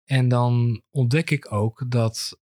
En 0.05 0.29
dan 0.29 0.83
ontdek 0.91 1.31
ik 1.31 1.53
ook 1.53 1.85
dat 1.89 2.39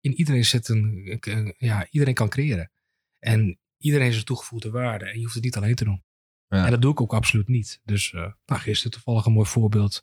in 0.00 0.14
iedereen 0.14 0.44
zit 0.44 0.68
een, 0.68 1.18
een- 1.20 1.54
ja, 1.58 1.86
iedereen 1.90 2.14
kan 2.14 2.28
creëren. 2.28 2.70
En 3.18 3.58
iedereen 3.76 4.02
heeft 4.04 4.14
zijn 4.14 4.26
toegevoegde 4.26 4.70
waarde. 4.70 5.04
En 5.04 5.16
je 5.16 5.22
hoeft 5.22 5.34
het 5.34 5.44
niet 5.44 5.56
alleen 5.56 5.74
te 5.74 5.84
doen. 5.84 6.02
Ja. 6.46 6.64
En 6.64 6.70
dat 6.70 6.82
doe 6.82 6.92
ik 6.92 7.00
ook 7.00 7.14
absoluut 7.14 7.48
niet. 7.48 7.80
Dus 7.84 8.12
nou, 8.12 8.32
gisteren 8.46 8.92
toevallig 8.92 9.24
een 9.26 9.32
mooi 9.32 9.48
voorbeeld. 9.48 10.02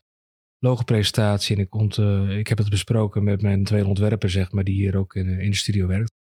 Logopresentatie. 0.60 1.56
En 1.56 1.62
ik, 1.62 1.76
ont, 1.76 1.98
eh, 1.98 2.38
ik 2.38 2.48
heb 2.48 2.58
het 2.58 2.70
besproken 2.70 3.24
met 3.24 3.42
mijn 3.42 3.64
twee 3.64 3.86
ontwerpers, 3.86 4.34
zeg 4.34 4.52
maar, 4.52 4.64
die 4.64 4.76
hier 4.76 4.98
ook 4.98 5.16
in, 5.16 5.28
eh, 5.28 5.40
in 5.40 5.50
de 5.50 5.56
studio 5.58 5.88
werkt. 5.88 6.12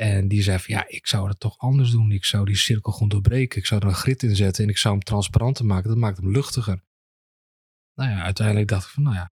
En 0.00 0.28
die 0.28 0.42
zei 0.42 0.58
van 0.58 0.74
ja, 0.74 0.88
ik 0.88 1.06
zou 1.06 1.28
het 1.28 1.40
toch 1.40 1.58
anders 1.58 1.90
doen. 1.90 2.10
Ik 2.10 2.24
zou 2.24 2.44
die 2.44 2.56
cirkel 2.56 2.92
gewoon 2.92 3.08
doorbreken. 3.08 3.58
Ik 3.58 3.66
zou 3.66 3.80
er 3.80 3.86
een 3.86 3.94
grid 3.94 4.22
in 4.22 4.36
zetten 4.36 4.64
en 4.64 4.70
ik 4.70 4.78
zou 4.78 4.94
hem 4.94 5.02
transparanter 5.02 5.64
maken. 5.64 5.88
Dat 5.88 5.98
maakt 5.98 6.16
hem 6.16 6.30
luchtiger. 6.30 6.84
Nou 7.94 8.10
ja, 8.10 8.22
uiteindelijk 8.22 8.68
dacht 8.68 8.86
ik 8.86 8.90
van 8.90 9.02
nou 9.02 9.14
ja, 9.14 9.32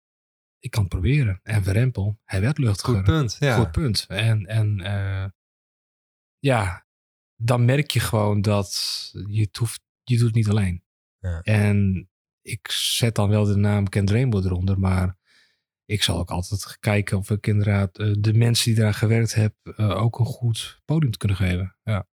ik 0.58 0.70
kan 0.70 0.80
het 0.80 0.90
proberen. 0.90 1.40
En 1.42 1.62
Verrempel, 1.62 2.20
hij 2.24 2.40
werd 2.40 2.58
luchtiger. 2.58 2.94
Goed 2.94 3.04
punt. 3.04 3.36
Ja. 3.38 3.56
Goed 3.56 3.70
punt. 3.70 4.04
En, 4.08 4.46
en 4.46 4.80
eh, 4.80 5.30
ja, 6.38 6.86
dan 7.36 7.64
merk 7.64 7.90
je 7.90 8.00
gewoon 8.00 8.42
dat 8.42 8.70
je 9.26 9.48
hoeft, 9.58 9.80
je 10.02 10.16
doet 10.16 10.26
het 10.26 10.34
niet 10.34 10.48
alleen. 10.48 10.84
Ja. 11.18 11.40
En 11.40 12.08
ik 12.40 12.70
zet 12.70 13.14
dan 13.14 13.28
wel 13.28 13.44
de 13.44 13.56
naam 13.56 13.88
Kent 13.88 14.10
Rainbow 14.10 14.44
eronder, 14.44 14.78
maar 14.78 15.16
ik 15.84 16.02
zal 16.02 16.18
ook 16.18 16.30
altijd 16.30 16.76
kijken 16.80 17.18
of 17.18 17.30
ik 17.30 17.46
inderdaad 17.46 17.98
eh, 17.98 18.12
de 18.18 18.32
mensen 18.34 18.64
die 18.74 18.82
daar 18.82 18.94
gewerkt 18.94 19.34
hebben 19.34 19.76
eh, 19.76 20.02
ook 20.02 20.18
een 20.18 20.24
goed 20.26 20.80
podium 20.84 21.10
te 21.12 21.18
kunnen 21.18 21.36
geven. 21.36 21.76
Ja. 21.82 22.06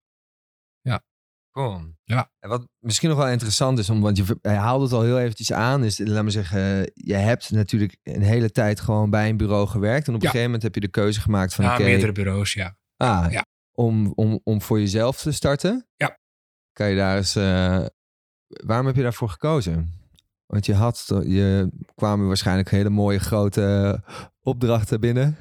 Cool. 1.52 1.82
Ja. 2.04 2.32
En 2.40 2.50
wat 2.50 2.68
misschien 2.80 3.10
nog 3.10 3.18
wel 3.18 3.28
interessant 3.30 3.80
is, 3.80 3.90
om, 3.90 4.02
want 4.02 4.18
je 4.18 4.38
haalde 4.50 4.84
het 4.84 4.94
al 4.94 5.02
heel 5.02 5.20
eventjes 5.20 5.52
aan, 5.52 5.84
is, 5.84 5.98
laat 6.00 6.24
me 6.24 6.30
zeggen, 6.30 6.92
je 6.94 7.14
hebt 7.14 7.52
natuurlijk 7.52 7.98
een 8.04 8.22
hele 8.22 8.52
tijd 8.52 8.80
gewoon 8.80 9.10
bij 9.10 9.30
een 9.30 9.38
bureau 9.38 9.68
gewerkt. 9.68 10.08
En 10.08 10.14
op 10.14 10.20
een 10.20 10.26
Ja. 10.26 10.32
gegeven 10.32 10.46
moment 10.46 10.64
heb 10.64 10.76
je 10.76 10.82
de 10.82 10.88
keuze 10.88 11.22
gemaakt 11.22 11.54
van, 11.54 11.66
Ja, 11.66 11.78
meerdere 11.80 12.12
bureaus, 12.12 12.54
ja. 12.54 12.78
ah, 12.98 13.32
Ja. 13.32 13.46
om, 13.72 14.12
om, 14.16 14.40
om 14.44 14.62
voor 14.62 14.80
jezelf 14.80 15.22
te 15.22 15.32
starten. 15.32 15.88
Ja. 15.96 16.20
Kan 16.74 16.90
je 16.90 16.96
daar 16.96 17.18
eens, 17.18 17.36
eh, 17.36 17.86
waarom 18.48 18.86
heb 18.86 18.96
je 18.96 19.02
daarvoor 19.02 19.30
gekozen? 19.30 19.99
Want 20.54 20.66
je 20.66 20.74
had, 20.74 21.06
je 21.26 21.70
kwamen 21.96 22.28
waarschijnlijk 22.28 22.70
hele 22.72 22.90
mooie 22.90 23.20
grote 23.20 24.02
opdrachten 24.42 25.00
binnen. 25.00 25.38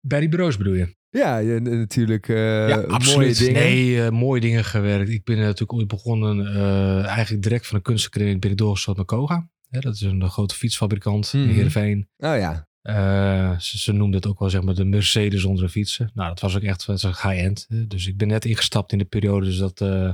Bij 0.00 0.20
die 0.20 0.28
bureaus 0.28 0.56
bedoel 0.56 0.74
je? 0.74 0.94
Ja, 1.10 1.36
je, 1.38 1.60
natuurlijk 1.60 2.28
eh, 2.28 2.68
ja, 2.68 2.76
mooie 2.76 2.86
absoluut. 2.86 3.38
dingen. 3.38 3.52
Nee, 3.62 4.02
eh, 4.04 4.10
mooie 4.10 4.40
dingen 4.40 4.64
gewerkt. 4.64 5.08
Ik 5.10 5.24
ben 5.24 5.38
natuurlijk 5.38 5.72
ooit 5.72 5.88
begonnen, 5.88 6.46
eh, 6.46 7.04
eigenlijk 7.06 7.42
direct 7.42 7.66
van 7.66 7.76
de 7.76 7.82
kunstacademie 7.82 8.38
ben 8.38 8.50
ik 8.50 8.56
doorgestart 8.56 8.96
naar 8.96 9.06
Koga. 9.06 9.48
Hè, 9.68 9.80
dat 9.80 9.94
is 9.94 10.00
een 10.00 10.30
grote 10.30 10.54
fietsfabrikant 10.54 11.32
Mhm. 11.32 11.42
in 11.42 11.48
Heerenveen. 11.54 12.08
Oh 12.16 12.36
ja, 12.36 12.68
Eh, 12.82 13.58
ze, 13.58 13.78
ze 13.78 13.92
noemden 13.92 14.20
het 14.20 14.26
ook 14.30 14.38
wel 14.38 14.50
zeg 14.50 14.62
maar 14.62 14.74
de 14.74 14.84
Mercedes 14.84 15.44
onder 15.44 15.64
de 15.64 15.70
fietsen. 15.70 16.10
Nou, 16.14 16.28
dat 16.28 16.40
was 16.40 16.56
ook 16.56 16.62
echt 16.62 16.86
high-end. 16.86 17.66
Dus 17.90 18.06
ik 18.06 18.16
ben 18.16 18.28
net 18.28 18.44
ingestapt 18.44 18.92
in 18.92 18.98
de 18.98 19.04
periode 19.04 19.46
dus 19.46 19.56
dat 19.58 19.80
eh, 19.80 20.12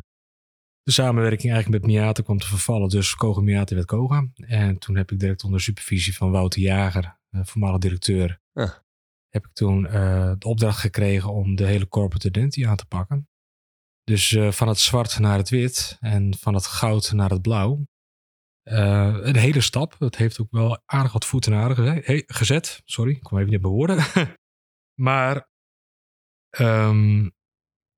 de 0.86 0.92
samenwerking 0.92 1.52
eigenlijk 1.52 1.82
met 1.84 1.92
Miata 1.92 2.22
kwam 2.22 2.38
te 2.38 2.46
vervallen. 2.46 2.88
Dus 2.88 3.14
Koga 3.14 3.40
Miata 3.40 3.74
werd 3.74 3.86
Koga. 3.86 4.28
En 4.34 4.78
toen 4.78 4.96
heb 4.96 5.10
ik 5.12 5.18
direct 5.18 5.44
onder 5.44 5.60
supervisie 5.60 6.16
van 6.16 6.30
Wouter 6.30 6.60
Jager, 6.60 7.18
eh, 7.30 7.40
voormalig 7.44 7.78
directeur, 7.78 8.40
Ja. 8.52 8.84
heb 9.28 9.46
ik 9.46 9.52
toen 9.52 9.86
eh, 9.86 10.32
de 10.38 10.46
opdracht 10.48 10.78
gekregen 10.78 11.32
om 11.32 11.54
de 11.54 11.64
hele 11.66 11.88
corporate 11.88 12.28
identity 12.28 12.66
aan 12.66 12.76
te 12.76 12.86
pakken. 12.86 13.28
Dus 14.04 14.32
eh, 14.32 14.50
van 14.52 14.68
het 14.68 14.78
zwart 14.78 15.18
naar 15.18 15.38
het 15.38 15.48
wit 15.48 15.96
en 16.00 16.34
van 16.38 16.54
het 16.54 16.66
goud 16.66 17.12
naar 17.12 17.30
het 17.30 17.42
blauw. 17.42 17.86
Een 18.62 19.36
hele 19.36 19.60
stap. 19.60 19.96
Het 19.98 20.16
heeft 20.16 20.40
ook 20.40 20.50
wel 20.50 20.82
aardig 20.84 21.12
wat 21.12 21.24
voeten 21.26 21.52
he- 21.52 22.22
gezet. 22.26 22.82
Sorry, 22.84 23.12
ik 23.12 23.22
kwam 23.22 23.38
even 23.38 23.50
niet 23.50 23.64
op 23.64 23.64
mijn 23.64 23.74
woorden. 23.74 24.04
maar 25.08 25.48
ehm, 26.50 27.28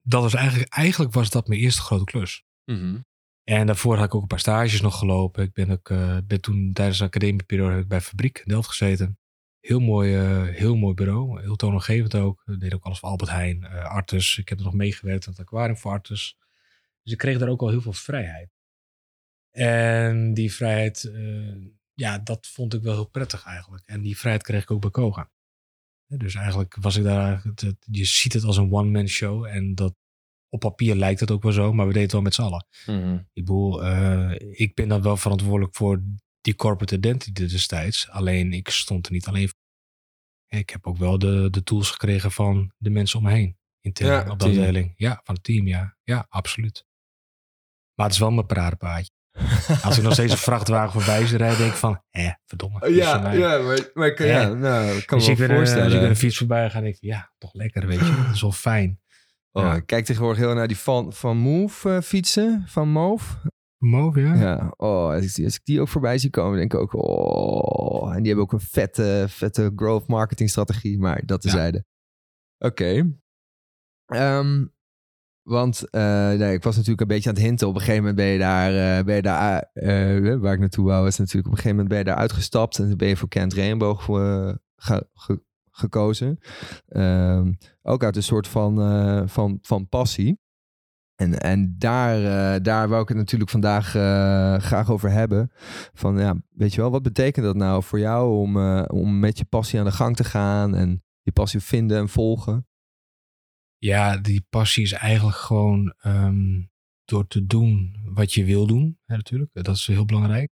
dat 0.00 0.23
was 0.23 0.35
eigenlijk, 0.35 0.73
eigenlijk 0.73 1.12
was 1.12 1.30
dat 1.30 1.49
mijn 1.49 1.61
eerste 1.61 1.80
grote 1.80 2.04
klus. 2.04 2.47
Mhm. 2.70 3.00
En 3.44 3.66
daarvoor 3.66 3.96
had 3.96 4.04
ik 4.04 4.14
ook 4.14 4.22
een 4.22 4.28
paar 4.28 4.38
stages 4.38 4.80
nog 4.80 4.98
gelopen. 4.98 5.42
Ik 5.42 5.52
ben, 5.52 5.70
ook, 5.70 5.90
eh, 5.90 6.16
toen 6.16 6.72
tijdens 6.72 6.98
de 6.98 7.04
academieperiode 7.04 7.72
heb 7.72 7.82
ik 7.82 7.88
bij 7.88 8.00
Fabriek 8.00 8.38
in 8.38 8.44
Delft 8.48 8.68
gezeten. 8.68 9.18
Heel 9.60 9.80
mooi, 9.80 10.14
eh, 10.14 10.42
heel 10.42 10.76
mooi 10.76 10.94
bureau. 10.94 11.40
Heel 11.40 11.56
toonaangevend 11.56 12.14
ook. 12.14 12.42
Ik 12.46 12.60
deed 12.60 12.75
ook 12.75 12.84
alles 12.84 12.98
voor 12.98 13.08
Albert 13.08 13.30
Heijn, 13.30 13.64
eh, 13.64 13.84
Artus. 13.84 14.38
Ik 14.38 14.48
heb 14.48 14.58
er 14.58 14.64
nog 14.64 14.75
meegewerkt 14.75 15.26
aan 15.26 15.32
het 15.32 15.42
aquarium 15.42 15.76
voor 15.76 15.90
Artus. 15.90 16.37
Dus 17.02 17.12
ik 17.12 17.18
kreeg 17.18 17.38
daar 17.38 17.48
ook 17.48 17.60
al 17.60 17.68
heel 17.68 17.80
veel 17.80 17.92
vrijheid. 17.92 18.50
En 19.50 20.34
die 20.34 20.52
vrijheid, 20.52 21.12
ja, 21.94 22.18
dat 22.18 22.46
vond 22.46 22.75
ik 22.75 22.82
wel 22.82 22.94
heel 22.94 23.08
prettig 23.08 23.44
eigenlijk. 23.44 23.82
En 23.87 24.02
die 24.02 24.18
vrijheid 24.18 24.42
kreeg 24.44 24.62
ik 24.62 24.70
ook 24.70 24.80
bij 24.80 24.90
Koga. 24.90 25.30
Dus 26.06 26.34
eigenlijk 26.34 26.76
was 26.80 26.96
ik 26.96 27.04
daar, 27.04 27.42
je 27.80 28.04
ziet 28.04 28.32
het 28.32 28.44
als 28.44 28.56
een 28.56 28.72
one-man 28.72 29.08
show. 29.08 29.44
En 29.44 29.75
dat, 29.75 29.94
op 30.48 30.60
papier 30.60 30.94
lijkt 30.94 31.20
het 31.20 31.30
ook 31.30 31.42
wel 31.42 31.52
zo, 31.52 31.72
maar 31.72 31.86
we 31.86 31.92
deden 31.92 32.02
het 32.02 32.12
wel 32.12 32.22
met 32.22 32.34
z'n 32.34 32.42
allen. 32.42 32.66
Mhm. 32.86 33.14
Ik 33.14 33.44
bedoel, 33.44 33.84
eh, 33.84 34.30
ik 34.60 34.74
ben 34.74 34.88
dan 34.88 35.02
wel 35.02 35.16
verantwoordelijk 35.16 35.74
voor 35.76 36.02
die 36.40 36.54
corporate 36.54 36.94
identity 36.94 37.46
destijds. 37.46 38.08
Alleen 38.10 38.52
ik 38.52 38.68
stond 38.68 39.06
er 39.06 39.12
niet 39.12 39.26
alleen 39.26 39.48
voor. 39.48 39.56
Ik 40.58 40.70
heb 40.70 40.86
ook 40.86 40.96
wel 40.96 41.18
de, 41.18 41.48
de 41.50 41.62
tools 41.62 41.90
gekregen 41.90 42.32
van 42.32 42.72
de 42.76 42.90
mensen 42.90 43.18
om 43.18 43.24
me 43.24 43.30
heen. 43.32 43.56
Intern 43.80 44.10
Ja, 44.10 44.30
op 44.30 44.38
de 44.38 44.44
afdeling. 44.44 44.92
Ja, 44.96 45.20
van 45.24 45.34
het 45.34 45.44
team, 45.44 45.66
ja. 45.66 45.96
Ja, 46.02 46.26
absoluut. 46.28 46.86
Maar 47.94 48.06
het 48.06 48.14
is 48.14 48.20
wel 48.20 48.30
mijn 48.30 48.46
paradepaadje. 48.46 49.10
Als 49.84 49.96
ik 49.96 50.02
nog 50.02 50.12
steeds 50.12 50.32
een 50.32 50.38
vrachtwagen 50.38 50.92
voorbij 50.92 51.26
zie 51.26 51.36
rijden, 51.36 51.58
denk 51.58 51.70
ik 51.70 51.76
van, 51.76 52.02
hè, 52.10 52.30
verdomme. 52.46 52.90
Ja, 52.94 53.32
ja, 53.32 53.58
maar, 53.58 53.90
maar 53.94 54.06
ik- 54.06 54.18
ja, 54.18 54.26
Ja. 54.26 54.48
nou, 54.52 55.00
kan 55.02 55.18
Dus 55.18 55.26
me 55.26 55.32
ik 55.32 55.38
wel 55.38 55.48
eh, 55.48 55.54
voorstellen. 55.56 55.84
als 55.84 55.94
ik 55.94 56.00
een 56.02 56.16
fiets 56.16 56.36
voorbij 56.38 56.70
ga, 56.70 56.80
denk 56.80 56.94
ik, 56.94 57.00
ja, 57.02 57.32
toch 57.38 57.54
lekker, 57.54 57.86
weet 57.86 57.98
je. 57.98 58.22
Dat 58.26 58.34
is 58.34 58.40
wel 58.40 58.52
fijn. 58.52 59.00
Oh, 59.52 59.62
Ja. 59.62 59.74
Ik 59.74 59.86
kijk 59.86 60.04
tegenwoordig 60.04 60.38
heel 60.44 60.54
naar 60.54 60.68
die 60.68 60.76
van, 60.78 61.12
van 61.12 61.36
Move 61.36 61.90
eh, 61.94 62.00
fietsen, 62.00 62.62
van 62.66 62.88
Move. 62.88 63.36
Move, 63.78 64.20
ja. 64.20 64.34
Ja, 64.34 64.72
oh, 64.76 65.10
als 65.10 65.24
ik, 65.24 65.34
die, 65.34 65.44
als 65.44 65.54
ik 65.54 65.64
die 65.64 65.80
ook 65.80 65.88
voorbij 65.88 66.18
zie 66.18 66.30
komen, 66.30 66.58
denk 66.58 66.72
ik 66.72 66.80
ook, 66.80 66.94
oh. 66.94 68.08
En 68.14 68.16
die 68.18 68.26
hebben 68.26 68.44
ook 68.44 68.52
een 68.52 68.60
vette, 68.66 69.24
vette 69.28 69.72
growth 69.76 70.06
marketing 70.06 70.50
strategie, 70.50 70.98
maar 70.98 71.22
dat 71.26 71.42
Ja. 71.42 71.50
tezijde. 71.50 71.84
Oké. 72.58 73.18
Ehm, 74.06 74.66
want 75.42 75.90
eh, 75.90 76.30
nee, 76.32 76.52
ik 76.54 76.62
was 76.62 76.74
natuurlijk 76.74 77.00
een 77.00 77.06
beetje 77.06 77.28
aan 77.28 77.34
het 77.34 77.44
hinten. 77.44 77.68
Op 77.68 77.74
een 77.74 77.80
gegeven 77.80 78.00
moment 78.00 78.16
ben 78.16 78.26
je 78.26 78.38
daar, 78.38 78.98
eh, 78.98 79.04
ben 79.04 79.14
je 79.14 79.22
daar 79.22 79.70
waar 80.40 80.52
ik 80.52 80.58
naartoe 80.60 80.86
wou, 80.86 81.06
is 81.06 81.18
natuurlijk 81.18 81.46
op 81.46 81.52
een 81.52 81.58
gegeven 81.58 81.70
moment 81.76 81.88
ben 81.88 81.98
je 81.98 82.04
daar 82.04 82.16
uitgestapt 82.22 82.78
en 82.78 82.96
ben 82.96 83.08
je 83.08 83.16
voor 83.16 83.28
Kent 83.28 83.54
Rainbow 83.54 83.98
ge- 84.76 85.42
gekozen. 85.78 86.38
Ehm, 86.88 87.52
ook 87.82 88.04
uit 88.04 88.16
een 88.16 88.23
soort 88.23 88.49
van, 88.49 88.80
eh, 88.80 89.23
van, 89.26 89.58
van 89.62 89.88
passie. 89.88 90.40
En, 91.14 91.38
en 91.38 91.75
daar, 91.78 92.16
eh, 92.16 92.62
daar 92.62 92.88
wou 92.88 93.02
ik 93.02 93.08
het 93.08 93.16
natuurlijk 93.16 93.50
vandaag 93.50 93.94
eh, 93.94 94.58
graag 94.58 94.90
over 94.90 95.11
hebben. 95.11 95.50
Van 95.92 96.18
ja, 96.18 96.35
weet 96.50 96.75
je 96.75 96.80
wel, 96.80 96.90
wat 96.90 97.02
betekent 97.02 97.47
dat 97.47 97.56
nou 97.56 97.82
voor 97.82 97.99
jou 97.99 98.38
om, 98.38 98.56
om 98.82 99.18
met 99.18 99.38
je 99.38 99.44
passie 99.44 99.78
aan 99.78 99.85
de 99.85 99.92
gang 99.92 100.16
te 100.16 100.25
gaan 100.25 100.75
en 100.75 101.02
je 101.23 101.32
passie 101.32 101.61
vinden 101.61 101.99
en 101.99 102.08
volgen? 102.08 102.66
Ja, 103.76 104.16
die 104.16 104.47
passie 104.50 104.82
is 104.82 104.92
eigenlijk 104.92 105.37
gewoon 105.37 105.94
ehm, 105.99 106.62
door 107.04 107.26
te 107.26 107.47
doen 107.47 107.97
wat 108.04 108.32
je 108.32 108.44
wil 108.44 108.66
doen, 108.66 108.99
natuurlijk. 109.06 109.50
Dat 109.52 109.76
is 109.76 109.87
heel 109.87 110.04
belangrijk. 110.04 110.50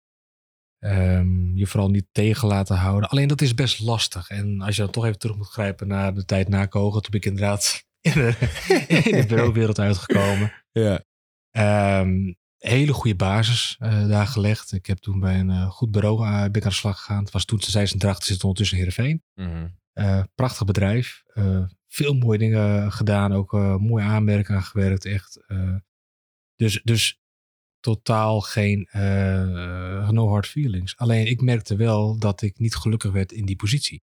Ehm, 0.78 1.56
je 1.56 1.66
vooral 1.66 1.90
niet 1.90 2.06
tegen 2.12 2.48
laten 2.48 2.76
houden. 2.76 3.08
Alleen 3.08 3.28
dat 3.28 3.40
is 3.40 3.54
best 3.54 3.80
lastig. 3.80 4.28
En 4.28 4.60
als 4.60 4.76
je 4.76 4.82
dan 4.82 4.90
toch 4.90 5.04
even 5.04 5.18
terug 5.18 5.36
moet 5.36 5.48
grijpen 5.48 5.88
naar 5.88 6.14
de 6.14 6.24
tijd 6.24 6.48
na 6.48 6.66
Kogen. 6.66 7.02
Toen 7.02 7.10
ben 7.10 7.20
ik 7.20 7.26
inderdaad 7.26 7.84
in 8.00 8.12
de, 8.12 8.34
in 9.04 9.20
de 9.20 9.26
bureauwereld 9.28 9.78
uitgekomen. 9.78 10.52
Ja. 10.72 11.04
Ehm, 11.50 12.32
hele 12.58 12.92
goede 12.92 13.16
basis 13.16 13.76
eh, 13.78 14.08
daar 14.08 14.26
gelegd. 14.26 14.72
Ik 14.72 14.86
heb 14.86 14.98
toen 14.98 15.20
bij 15.20 15.40
een 15.40 15.50
eh, 15.50 15.70
goed 15.70 15.90
bureau 15.90 16.26
uh, 16.26 16.40
ben 16.40 16.54
ik 16.54 16.62
aan 16.62 16.68
de 16.68 16.74
slag 16.74 16.98
gegaan. 16.98 17.22
Het 17.22 17.32
was 17.32 17.44
toen 17.44 17.60
zijn 17.60 17.86
dracht 17.86 18.24
zit 18.24 18.42
ondertussen 18.42 18.78
in 18.78 18.84
Heerenveen. 18.84 19.22
Mhm. 19.34 19.68
Prachtig 20.34 20.66
bedrijf. 20.66 21.22
Veel 21.88 22.14
mooie 22.14 22.38
dingen 22.38 22.92
gedaan. 22.92 23.32
Ook 23.32 23.52
mooie 23.78 24.04
aanmerken 24.04 24.54
aan 24.54 24.62
gewerkt. 24.62 25.04
Echt. 25.04 25.44
dus, 26.56 26.80
dus 26.84 27.20
totaal 27.86 28.40
geen 28.40 28.86
eh, 28.90 30.10
no 30.10 30.28
hard 30.28 30.46
feelings. 30.46 30.96
Alleen 30.96 31.26
ik 31.26 31.40
merkte 31.40 31.76
wel 31.76 32.18
dat 32.18 32.42
ik 32.42 32.58
niet 32.58 32.76
gelukkig 32.76 33.12
werd 33.12 33.32
in 33.32 33.44
die 33.44 33.56
positie. 33.56 34.02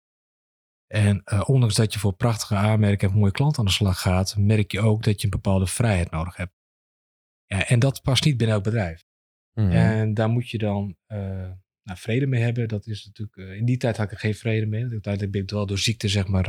En 0.87 1.23
eh, 1.25 1.49
ondanks 1.49 1.75
dat 1.75 1.92
je 1.92 1.99
voor 1.99 2.12
prachtige 2.12 2.54
aanmerken 2.54 3.09
en 3.09 3.14
mooie 3.14 3.30
klanten 3.30 3.59
aan 3.59 3.64
de 3.64 3.71
slag 3.71 4.00
gaat, 4.00 4.37
merk 4.37 4.73
je 4.73 4.80
ook 4.80 5.02
dat 5.02 5.18
je 5.18 5.25
een 5.25 5.30
bepaalde 5.30 5.66
vrijheid 5.66 6.11
nodig 6.11 6.37
hebt. 6.37 6.52
Ja, 7.47 7.66
en 7.66 7.78
dat 7.78 8.02
past 8.02 8.25
niet 8.25 8.37
binnen 8.37 8.56
elk 8.56 8.64
bedrijf. 8.64 9.04
Mhm. 9.52 9.71
En 9.71 10.14
daar 10.14 10.28
moet 10.28 10.50
je 10.50 10.59
dan 10.59 10.97
eh, 11.06 11.18
nou, 11.83 11.99
vrede 11.99 12.26
mee 12.26 12.42
hebben. 12.42 12.68
Dat 12.68 12.87
is 12.87 13.04
natuurlijk, 13.04 13.59
in 13.59 13.64
die 13.64 13.76
tijd 13.76 13.97
had 13.97 14.06
ik 14.06 14.12
er 14.12 14.18
geen 14.18 14.35
vrede 14.35 14.66
mee. 14.66 14.80
Uiteindelijk 14.80 15.33
ben 15.33 15.42
ik 15.42 15.50
wel 15.50 15.66
door 15.66 15.78
ziekte, 15.78 16.09
zeg 16.09 16.26
maar. 16.26 16.49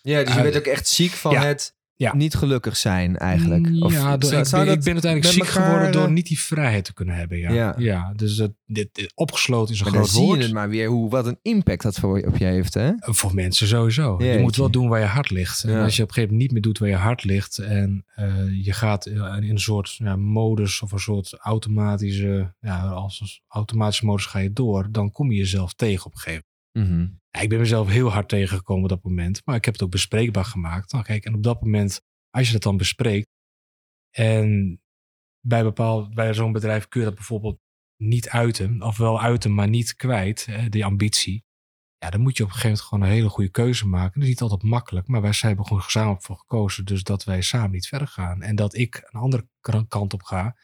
Ja, 0.00 0.24
dus 0.24 0.34
je 0.34 0.42
bent 0.42 0.56
ook 0.56 0.66
echt 0.66 0.88
ziek 0.88 1.10
van 1.10 1.32
ja. 1.32 1.44
het 1.44 1.76
Ja. 1.96 2.14
niet 2.16 2.34
gelukkig 2.34 2.76
zijn 2.76 3.16
eigenlijk. 3.16 3.66
Of 3.84 3.92
ja, 3.92 4.16
door- 4.16 4.30
zou- 4.30 4.42
ik, 4.42 4.50
ben, 4.50 4.60
ik 4.60 4.66
dat 4.74 4.84
ben 4.84 4.92
uiteindelijk 4.92 5.32
ziek 5.34 5.44
elkaar, 5.44 5.64
geworden 5.64 5.92
door 5.92 6.04
eh, 6.06 6.10
niet 6.12 6.26
die 6.26 6.40
vrijheid 6.40 6.84
te 6.84 6.94
kunnen 6.94 7.14
hebben. 7.14 7.38
Ja, 7.38 7.52
Ja. 7.52 7.74
ja. 7.78 8.12
dus 8.16 8.36
dat, 8.36 8.52
dit, 8.66 8.88
dit- 8.92 9.12
opgesloten 9.14 9.74
is 9.74 9.80
een 9.80 9.86
Maar 9.86 9.94
groot 9.94 10.08
zie 10.08 10.22
woord. 10.22 10.38
je 10.38 10.44
het 10.44 10.52
maar 10.52 10.68
weer 10.68 10.88
hoe, 10.88 11.10
wat 11.10 11.26
een 11.26 11.38
impact 11.42 11.82
dat 11.82 11.98
voor, 11.98 12.20
op 12.20 12.36
je 12.36 12.44
heeft, 12.44 12.74
hè? 12.74 12.90
Voor 12.96 13.34
mensen 13.34 13.66
sowieso. 13.66 14.22
Je 14.24 14.38
moet 14.38 14.56
wel 14.56 14.70
doen 14.70 14.88
waar 14.88 15.00
je 15.00 15.06
hart 15.06 15.30
ligt. 15.30 15.64
En 15.64 15.82
als 15.82 15.96
je 15.96 16.02
op 16.02 16.08
een 16.08 16.14
gegeven 16.14 16.34
moment 16.36 16.40
niet 16.40 16.52
meer 16.52 16.62
doet 16.62 16.78
waar 16.78 16.88
je 16.88 16.94
hart 16.94 17.24
ligt 17.24 17.58
en 17.58 18.04
eh, 18.14 18.64
je 18.64 18.72
gaat 18.72 19.06
in 19.06 19.20
een 19.50 19.58
soort 19.60 19.94
ja, 19.96 20.16
modus 20.16 20.82
of 20.82 20.92
een 20.92 20.98
soort 20.98 21.36
automatische, 21.40 22.54
ja, 22.60 22.80
als 22.88 23.42
automatische 23.48 24.04
modus 24.04 24.26
ga 24.26 24.38
je 24.38 24.52
door, 24.52 24.88
dan 24.90 25.10
kom 25.12 25.30
je 25.32 25.38
jezelf 25.38 25.72
tegen 25.74 26.06
op 26.06 26.12
een 26.12 26.18
gegeven 26.18 26.44
Mhm. 26.78 27.08
Ja, 27.30 27.40
ik 27.40 27.48
ben 27.48 27.58
mezelf 27.58 27.88
heel 27.88 28.12
hard 28.12 28.28
tegengekomen 28.28 28.82
op 28.82 28.88
dat 28.88 29.02
moment, 29.02 29.42
maar 29.44 29.56
ik 29.56 29.64
heb 29.64 29.74
het 29.74 29.82
ook 29.82 29.90
bespreekbaar 29.90 30.44
gemaakt. 30.44 30.92
Nou, 30.92 31.04
kijk, 31.04 31.24
en 31.24 31.34
op 31.34 31.42
dat 31.42 31.62
moment, 31.62 32.00
als 32.30 32.46
je 32.46 32.52
dat 32.52 32.62
dan 32.62 32.76
bespreekt 32.76 33.28
en 34.10 34.80
bij, 35.40 35.62
bepaald, 35.62 36.14
bij 36.14 36.34
zo'n 36.34 36.52
bedrijf 36.52 36.88
kun 36.88 37.00
je 37.00 37.06
dat 37.06 37.14
bijvoorbeeld 37.14 37.58
niet 37.96 38.28
uiten, 38.28 38.82
of 38.82 38.96
wel 38.96 39.20
uiten, 39.20 39.54
maar 39.54 39.68
niet 39.68 39.94
kwijt, 39.94 40.46
hè, 40.46 40.68
die 40.68 40.84
ambitie. 40.84 41.44
Ja, 41.98 42.10
dan 42.10 42.20
moet 42.20 42.36
je 42.36 42.42
op 42.42 42.48
een 42.48 42.54
gegeven 42.54 42.70
moment 42.70 42.88
gewoon 42.88 43.04
een 43.04 43.14
hele 43.14 43.28
goede 43.28 43.50
keuze 43.50 43.86
maken. 43.86 44.12
Dat 44.14 44.22
is 44.22 44.28
niet 44.28 44.40
altijd 44.40 44.62
makkelijk, 44.62 45.06
maar 45.06 45.22
wij 45.22 45.32
zijn 45.32 45.46
hebben 45.46 45.66
gewoon 45.66 45.82
gezamenlijk 45.82 46.22
voor 46.22 46.36
gekozen. 46.36 46.84
Dus 46.84 47.02
dat 47.02 47.24
wij 47.24 47.40
samen 47.42 47.70
niet 47.70 47.86
verder 47.86 48.08
gaan. 48.08 48.42
En 48.42 48.56
dat 48.56 48.74
ik 48.74 49.08
een 49.10 49.20
andere 49.20 49.48
kant 49.88 50.12
op 50.12 50.22
ga. 50.22 50.56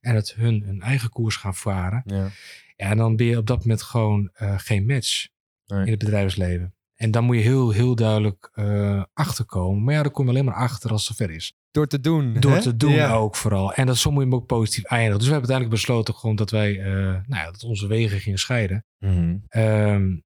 En 0.00 0.14
dat 0.14 0.32
hun 0.32 0.62
hun 0.62 0.80
eigen 0.80 1.10
koers 1.10 1.36
gaan 1.36 1.54
varen. 1.54 2.02
Ja. 2.04 2.30
Ja, 2.76 2.90
en 2.90 2.96
dan 2.96 3.16
ben 3.16 3.26
je 3.26 3.38
op 3.38 3.46
dat 3.46 3.58
moment 3.58 3.82
gewoon 3.82 4.30
eh, 4.32 4.58
geen 4.58 4.86
match 4.86 5.26
Nee. 5.66 5.84
in 5.84 5.90
het 5.90 5.98
bedrijfsleven. 5.98 6.74
En 6.94 7.10
dan 7.10 7.24
moet 7.24 7.36
je 7.36 7.42
heel, 7.42 7.70
heel 7.70 7.94
duidelijk 7.94 8.50
eh, 8.54 9.02
achterkomen. 9.12 9.84
Maar 9.84 9.94
ja, 9.94 10.02
dan 10.02 10.12
kom 10.12 10.24
je 10.24 10.30
alleen 10.30 10.44
maar 10.44 10.54
achter 10.54 10.90
als 10.90 11.08
het 11.08 11.16
zover 11.16 11.34
is. 11.34 11.54
Door 11.70 11.86
te 11.86 12.00
doen. 12.00 12.40
Door 12.40 12.52
hè? 12.52 12.60
te 12.60 12.76
doen 12.76 12.92
Ja. 12.92 13.14
ook 13.14 13.36
vooral. 13.36 13.72
En 13.74 13.86
dat 13.86 13.96
zo 13.96 14.10
moet 14.10 14.22
je 14.22 14.28
hem 14.28 14.34
ook 14.38 14.46
positief 14.46 14.84
eindigen. 14.84 15.18
Dus 15.18 15.26
we 15.26 15.32
hebben 15.32 15.50
uiteindelijk 15.50 15.86
besloten 15.86 16.14
gewoon 16.14 16.36
dat 16.36 16.50
wij, 16.50 16.80
eh, 16.80 16.92
nou 17.02 17.24
ja, 17.28 17.44
dat 17.50 17.62
onze 17.64 17.86
wegen 17.86 18.20
gingen 18.20 18.38
scheiden. 18.38 18.84
Mhm. 18.98 19.36
Ehm, 19.48 20.16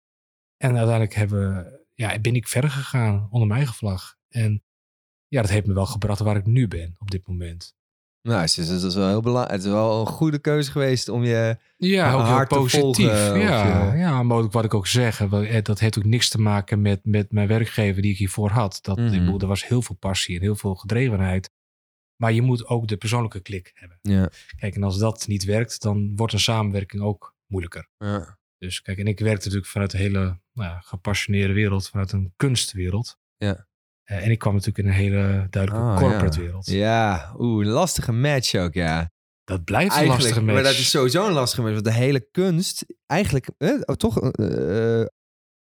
en 0.57 0.77
uiteindelijk 0.77 1.15
hebben, 1.15 1.55
we- 1.55 1.85
ja, 1.95 2.19
ben 2.19 2.35
ik 2.35 2.49
verder 2.49 2.71
gegaan 2.71 3.29
onder 3.31 3.47
mijn 3.49 3.59
eigen 3.59 3.75
vlag. 3.77 4.17
En 4.29 4.63
ja, 5.27 5.41
dat 5.41 5.51
heeft 5.51 5.67
me 5.67 5.75
wel 5.75 5.87
gebracht 5.87 6.21
waar 6.21 6.37
ik 6.37 6.47
nu 6.47 6.69
ben 6.69 6.95
op 6.99 7.11
dit 7.11 7.27
moment. 7.29 7.75
Nou, 8.23 8.41
het 8.41 8.57
is, 8.59 8.69
het 8.69 8.83
is 8.83 8.95
wel 8.95 9.09
heel 9.09 9.21
belangrijk. 9.21 9.53
Het 9.57 9.65
is 9.65 9.71
wel 9.71 10.01
een 10.01 10.07
goede 10.07 10.39
keuze 10.39 10.71
geweest 10.71 11.09
om 11.09 11.25
je... 11.25 11.57
Ja, 11.77 12.09
Een 12.09 12.15
ook 12.15 12.21
heel 12.23 12.31
hart 12.31 12.49
te 12.49 12.55
positief. 12.55 12.83
volgen, 13.07 13.33
of 13.33 13.39
ja, 13.43 13.93
je- 13.93 13.99
ja, 13.99 14.23
maar 14.23 14.37
ook 14.37 14.53
wat 14.53 14.65
ik 14.65 14.75
ook 14.75 14.87
zeg, 14.87 15.21
eh, 15.21 15.63
dat 15.63 15.79
heeft 15.79 15.99
ook 15.99 16.05
niks 16.05 16.29
te 16.29 16.41
maken 16.41 16.83
met, 16.83 17.01
met 17.05 17.33
mijn 17.33 17.49
werkgever 17.49 18.03
die 18.03 18.11
ik 18.13 18.19
hiervoor 18.19 18.51
had. 18.51 18.79
Dat, 18.83 18.97
Mhm. 18.97 19.13
ik 19.13 19.19
bedoel, 19.21 19.41
er 19.41 19.47
was 19.47 19.67
heel 19.67 19.83
veel 19.83 19.97
passie 19.97 20.37
en 20.37 20.43
heel 20.43 20.57
veel 20.57 20.75
gedrevenheid. 20.75 21.51
Maar 22.17 22.33
je 22.33 22.43
moet 22.43 22.67
ook 22.67 22.89
de 22.89 22.97
persoonlijke 22.97 23.41
klik 23.41 23.71
hebben. 23.75 23.99
Ja. 24.03 24.31
Kijk, 24.57 24.75
en 24.75 24.83
als 24.83 24.99
dat 24.99 25.27
niet 25.27 25.45
werkt, 25.45 25.81
dan 25.83 26.13
wordt 26.17 26.33
een 26.33 26.41
samenwerking 26.41 27.03
ook 27.03 27.35
moeilijker. 27.47 27.89
Ja. 27.99 28.39
Dus 28.59 28.83
kijk, 28.83 28.99
en 28.99 29.07
ik 29.07 29.19
werkte 29.19 29.45
natuurlijk 29.45 29.73
vanuit 29.73 29.93
een 29.93 29.99
hele 29.99 30.21
nou, 30.53 30.69
ja, 30.71 30.81
gepassioneerde 30.81 31.53
wereld, 31.55 31.89
vanuit 31.89 32.13
een 32.13 32.33
kunstwereld. 32.37 33.19
Ja. 33.37 33.67
Eh, 34.05 34.25
en 34.25 34.31
ik 34.31 34.39
kwam 34.39 34.53
natuurlijk 34.55 34.79
in 34.79 34.87
een 34.87 34.99
hele 34.99 35.47
duidelijke 35.51 35.89
Ah, 35.89 35.99
corporate 35.99 36.39
ja. 36.39 36.45
wereld. 36.45 36.67
Ja, 36.67 37.35
oeh, 37.39 37.67
een 37.67 37.73
lastige 37.73 38.13
match 38.13 38.55
ook, 38.55 38.75
ja. 38.75 39.11
Dat 39.45 39.65
blijft 39.65 39.97
een 39.97 40.07
lastige 40.07 40.41
match. 40.41 40.55
Maar 40.55 40.63
dat 40.63 40.73
is 40.73 40.91
sowieso 40.91 41.27
een 41.27 41.33
lastige 41.33 41.61
match. 41.63 41.73
Want 41.75 41.87
de 41.87 41.93
hele 41.93 42.29
kunst, 42.31 42.85
eigenlijk, 43.07 43.49
eh, 43.59 43.71
oh, 43.85 43.95
toch, 43.95 44.31
eh, 44.31 45.05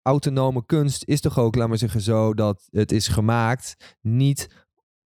autonome 0.03 0.67
kunst 0.67 1.05
is 1.05 1.21
toch 1.21 1.39
ook, 1.39 1.55
laat 1.55 1.69
maar 1.69 1.79
zeggen, 1.79 2.01
zo 2.01 2.35
dat 2.35 2.69
het 2.71 2.93
is 2.93 3.09
gemaakt 3.09 3.97
niet 4.01 4.49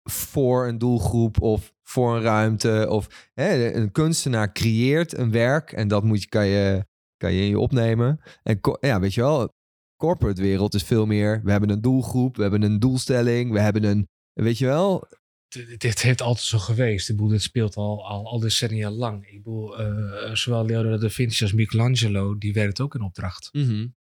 voor 0.04 0.68
een 0.68 0.78
doelgroep 0.78 1.42
of 1.42 1.74
voor 1.84 2.16
een 2.16 2.22
ruimte. 2.22 2.86
Of 2.90 3.30
hè, 3.34 3.74
een 3.74 3.92
kunstenaar 3.92 4.52
creëert 4.52 5.18
een 5.18 5.32
werk 5.32 5.72
en 5.72 5.88
dat 5.88 6.04
moet 6.04 6.22
je, 6.22 6.30
kan, 6.30 6.46
je, 6.46 6.86
kan 7.18 7.34
je 7.34 7.42
in 7.42 7.50
je 7.50 7.60
opnemen. 7.60 8.20
En 8.44 8.60
ja, 8.80 9.00
weet 9.00 9.14
je 9.14 9.22
wel, 9.22 9.54
corporate 10.00 10.42
wereld 10.42 10.74
is 10.74 10.84
veel 10.84 11.06
meer, 11.06 11.42
we 11.44 11.52
hebben 11.52 11.70
een 11.70 11.82
doelgroep, 11.82 12.36
we 12.36 12.42
hebben 12.42 12.62
een 12.62 12.80
doelstelling, 12.80 13.52
we 13.52 13.60
hebben 13.60 13.84
een, 13.84 14.08
weet 14.34 14.58
je 14.58 14.66
wel, 14.66 15.08
dit, 15.48 15.80
dit 15.80 16.02
heeft 16.02 16.22
altijd 16.22 16.46
zo 16.46 16.58
geweest. 16.58 17.10
Ik 17.10 17.16
bedoel, 17.16 17.32
dit 17.32 17.42
speelt 17.42 17.76
al, 17.76 18.08
al, 18.08 18.28
al 18.28 18.40
decennia 18.40 18.90
lang. 18.90 19.28
Ik 19.28 19.44
bedoel, 19.44 19.80
eh, 19.80 20.34
zowel 20.34 20.66
Leonardo 20.66 20.98
da 20.98 21.10
Vinci 21.10 21.44
als 21.44 21.54
Michelangelo, 21.54 22.38
die 22.38 22.54
werkt 22.54 22.80
ook 22.80 22.96
in 22.96 23.02
opdracht. 23.02 23.50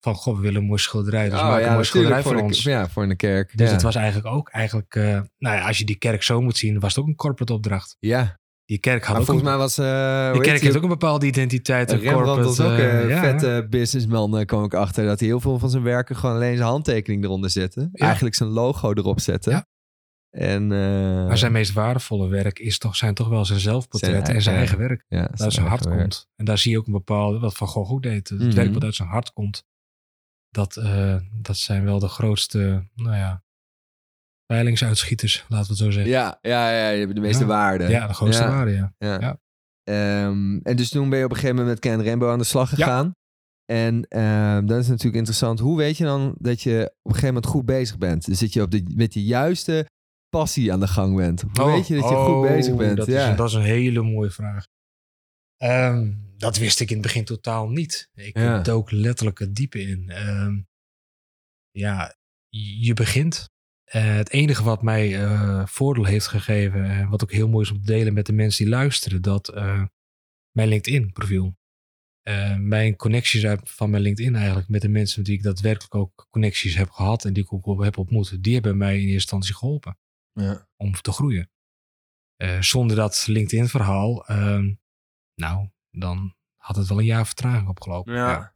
Van, 0.01 0.15
goh, 0.15 0.35
we 0.35 0.41
willen 0.41 0.61
een 0.61 0.67
mooi 0.67 0.81
schilderij. 0.81 1.29
Dus 1.29 1.39
Oh, 1.39 1.49
maak 1.49 1.63
een 1.63 1.73
mooi 1.73 1.85
schilderij 1.85 2.23
voor, 2.23 2.37
de, 2.37 2.43
ons. 2.43 2.63
Ja, 2.63 2.89
voor 2.89 3.03
in 3.03 3.09
de 3.09 3.17
kerk. 3.17 3.57
Dus 3.57 3.67
ja. 3.67 3.73
het 3.73 3.83
was 3.83 3.95
eigenlijk 3.95 4.27
ook, 4.27 4.49
eigenlijk, 4.49 4.95
eh, 4.95 5.21
nou 5.39 5.57
ja, 5.57 5.67
als 5.67 5.79
je 5.79 5.85
die 5.85 5.99
kerk 5.99 6.23
zo 6.23 6.41
moet 6.41 6.57
zien, 6.57 6.81
was 6.81 6.95
het 6.95 7.03
ook 7.03 7.11
een 7.11 7.17
corporate 7.17 7.53
opdracht. 7.53 7.97
Ja, 7.99 8.39
Die 8.67 8.79
kerk 8.79 9.01
had 9.05 9.11
maar 9.13 9.21
ook 9.21 9.27
volgens 9.27 9.47
een, 9.47 9.53
mij 9.53 9.61
was... 9.63 9.79
eh 9.79 10.33
die 10.33 10.41
kerk 10.43 10.61
heeft 10.61 10.77
ook 10.77 10.83
een 10.83 10.89
bepaalde 10.89 11.27
identiteit. 11.27 11.93
Een 11.93 12.03
corporate, 12.03 12.43
was 12.43 12.61
ook 12.61 12.79
eh, 12.79 13.01
een 13.01 13.09
ja. 13.09 13.21
vette 13.21 13.67
businessman, 13.71 14.39
eh, 14.39 14.45
kwam 14.47 14.65
ik 14.65 14.75
achter. 14.75 15.05
Dat 15.07 15.19
hij 15.19 15.29
heel 15.29 15.41
veel 15.41 15.59
van 15.59 15.71
zijn 15.71 15.83
werken 15.83 16.17
gewoon 16.17 16.35
alleen 16.35 16.57
zijn 16.57 16.69
handtekening 16.69 17.25
eronder 17.25 17.51
zette. 17.51 17.89
Ja. 17.93 18.05
Eigenlijk 18.07 18.35
zijn 18.35 18.49
logo 18.49 18.93
erop 18.93 19.21
zette. 19.21 19.51
Ja. 19.51 19.67
En, 20.31 20.73
eh, 20.73 20.79
Maar 21.27 21.39
zijn 21.39 21.53
meest 21.53 21.73
waardevolle 21.73 22.29
werk 22.29 22.59
is 22.59 22.79
toch, 22.79 22.97
zijn 22.97 23.15
toch 23.15 23.29
wel 23.29 23.45
zijn 23.45 23.61
zelfportret 23.61 24.11
Zijn 24.27 24.37
en 24.37 24.43
zijn 24.43 24.57
eigen- 24.57 24.79
werk. 24.79 25.05
ja, 25.09 25.29
Dat 25.35 25.53
zijn 25.53 25.67
hart 25.67 25.85
werk. 25.85 25.99
komt. 26.01 26.29
En 26.37 26.45
daar 26.45 26.59
zie 26.59 26.71
je 26.71 26.79
ook 26.79 26.87
een 26.87 26.93
bepaalde, 26.93 27.39
wat 27.39 27.55
Van 27.57 27.69
Gogh 27.69 27.93
ook 27.93 28.03
deed. 28.03 28.29
Het 28.29 28.39
Mhm. 28.39 28.55
werk 28.55 28.75
wat 28.75 28.85
uit 28.85 28.95
zijn 28.95 29.09
hart 29.09 29.33
komt. 29.33 29.65
Dat, 30.51 30.77
eh, 30.77 31.17
dat 31.33 31.57
zijn 31.57 31.85
wel 31.85 31.99
de 31.99 32.09
grootste, 32.09 32.89
nou 32.95 33.17
ja, 33.17 33.43
peilingsuitschieters, 34.47 35.45
laten 35.49 35.67
we 35.67 35.73
het 35.73 35.83
zo 35.83 35.91
zeggen. 35.91 36.13
Ja, 36.13 36.39
ja, 36.43 36.71
ja, 36.71 36.89
je 36.89 37.01
hebt 37.01 37.15
de 37.15 37.21
meeste 37.21 37.43
Ja. 37.43 37.49
waarde. 37.49 37.89
Ja, 37.89 38.07
de 38.07 38.15
grootste 38.15 38.43
Ja. 38.43 38.49
waarde, 38.49 38.71
ja. 38.73 38.95
Ja. 38.99 39.39
Ehm, 39.83 40.59
en 40.63 40.77
dus 40.77 40.89
toen 40.89 41.09
ben 41.09 41.19
je 41.19 41.25
op 41.25 41.31
een 41.31 41.37
gegeven 41.37 41.57
moment 41.57 41.75
met 41.75 41.93
Ken 41.93 42.05
Rainbow 42.05 42.31
aan 42.31 42.39
de 42.39 42.45
slag 42.45 42.69
gegaan. 42.69 43.13
En 43.73 44.07
ehm, 44.09 44.67
dat 44.67 44.81
is 44.81 44.89
natuurlijk 44.89 45.17
interessant. 45.17 45.59
Hoe 45.59 45.77
weet 45.77 45.97
je 45.97 46.05
dan 46.05 46.35
dat 46.39 46.63
je 46.63 46.81
op 46.85 46.91
een 47.11 47.15
gegeven 47.15 47.27
moment 47.35 47.47
goed 47.47 47.65
bezig 47.65 47.99
bent? 47.99 48.25
Dus 48.25 48.39
dat 48.41 48.53
je 48.53 48.63
op 48.63 48.71
de, 48.71 48.93
met 48.95 49.13
de 49.13 49.25
juiste 49.25 49.89
passie 50.29 50.73
aan 50.73 50.81
de 50.81 50.89
gang 50.89 51.17
bent. 51.17 51.41
Hoe 51.41 51.65
weet 51.65 51.87
je 51.87 51.95
dat 51.95 52.09
je 52.09 52.15
goed 52.15 52.35
oh, 52.35 52.43
bezig 52.43 52.77
bent? 52.77 52.97
Dat, 52.97 53.07
ja. 53.07 53.31
is, 53.31 53.37
dat 53.37 53.49
is 53.49 53.55
een 53.55 53.63
hele 53.63 54.03
mooie 54.03 54.31
vraag. 54.31 54.67
Ehm, 55.57 56.13
dat 56.37 56.57
wist 56.57 56.81
ik 56.81 56.89
in 56.89 56.95
het 56.97 57.07
begin 57.07 57.25
totaal 57.25 57.69
niet. 57.69 58.11
Ik 58.15 58.65
dook 58.65 58.91
letterlijk 58.91 59.39
het 59.39 59.55
diepe 59.55 59.81
in. 59.81 60.13
Ja, 61.71 62.15
je 62.81 62.95
begint. 62.95 63.53
Eh, 63.95 64.15
het 64.15 64.31
enige 64.31 64.63
wat 64.63 64.83
mij 64.83 65.23
eh, 65.25 65.67
voordeel 65.67 66.05
heeft 66.05 66.27
gegeven, 66.27 66.85
en 66.85 67.09
wat 67.09 67.23
ook 67.23 67.33
heel 67.33 67.49
mooi 67.49 67.65
is 67.65 67.71
om 67.71 67.79
te 67.81 67.87
delen 67.93 68.15
met 68.15 68.27
de 68.27 68.33
mensen 68.33 68.65
die 68.65 68.75
luisteren, 68.75 69.23
dat 69.23 69.49
eh, 69.49 69.85
mijn 70.51 70.69
LinkedIn-profiel. 70.69 71.57
mijn 72.59 72.97
connecties 72.97 73.47
uit, 73.47 73.71
van 73.71 73.91
mijn 73.91 74.03
LinkedIn 74.03 74.35
eigenlijk 74.35 74.69
met 74.69 74.81
de 74.81 74.89
mensen 74.89 75.19
met 75.19 75.29
wie 75.29 75.37
ik 75.37 75.43
daadwerkelijk 75.43 75.95
ook 75.95 76.27
connecties 76.31 76.75
heb 76.77 76.91
gehad 76.91 77.25
en 77.25 77.33
die 77.33 77.43
ik 77.43 77.53
ook 77.53 77.85
heb 77.85 77.99
ontmoet, 77.99 78.43
die 78.43 78.55
hebben 78.55 78.77
mij 78.77 78.95
in 78.95 79.01
eerste 79.01 79.13
instantie 79.13 79.55
geholpen 79.55 79.99
Ja. 80.33 80.69
om 80.77 80.93
te 80.93 81.13
groeien. 81.13 81.51
Zonder 82.61 82.97
dat 82.97 83.27
LinkedIn-verhaal, 83.27 84.27
ehm, 84.27 84.75
nou, 85.35 85.69
dan 85.91 86.35
had 86.57 86.77
het 86.77 86.89
wel 86.89 86.99
een 86.99 87.05
jaar 87.05 87.27
vertraging 87.27 87.69
opgelopen. 87.69 88.15
Ja. 88.15 88.31
Ja. 88.31 88.54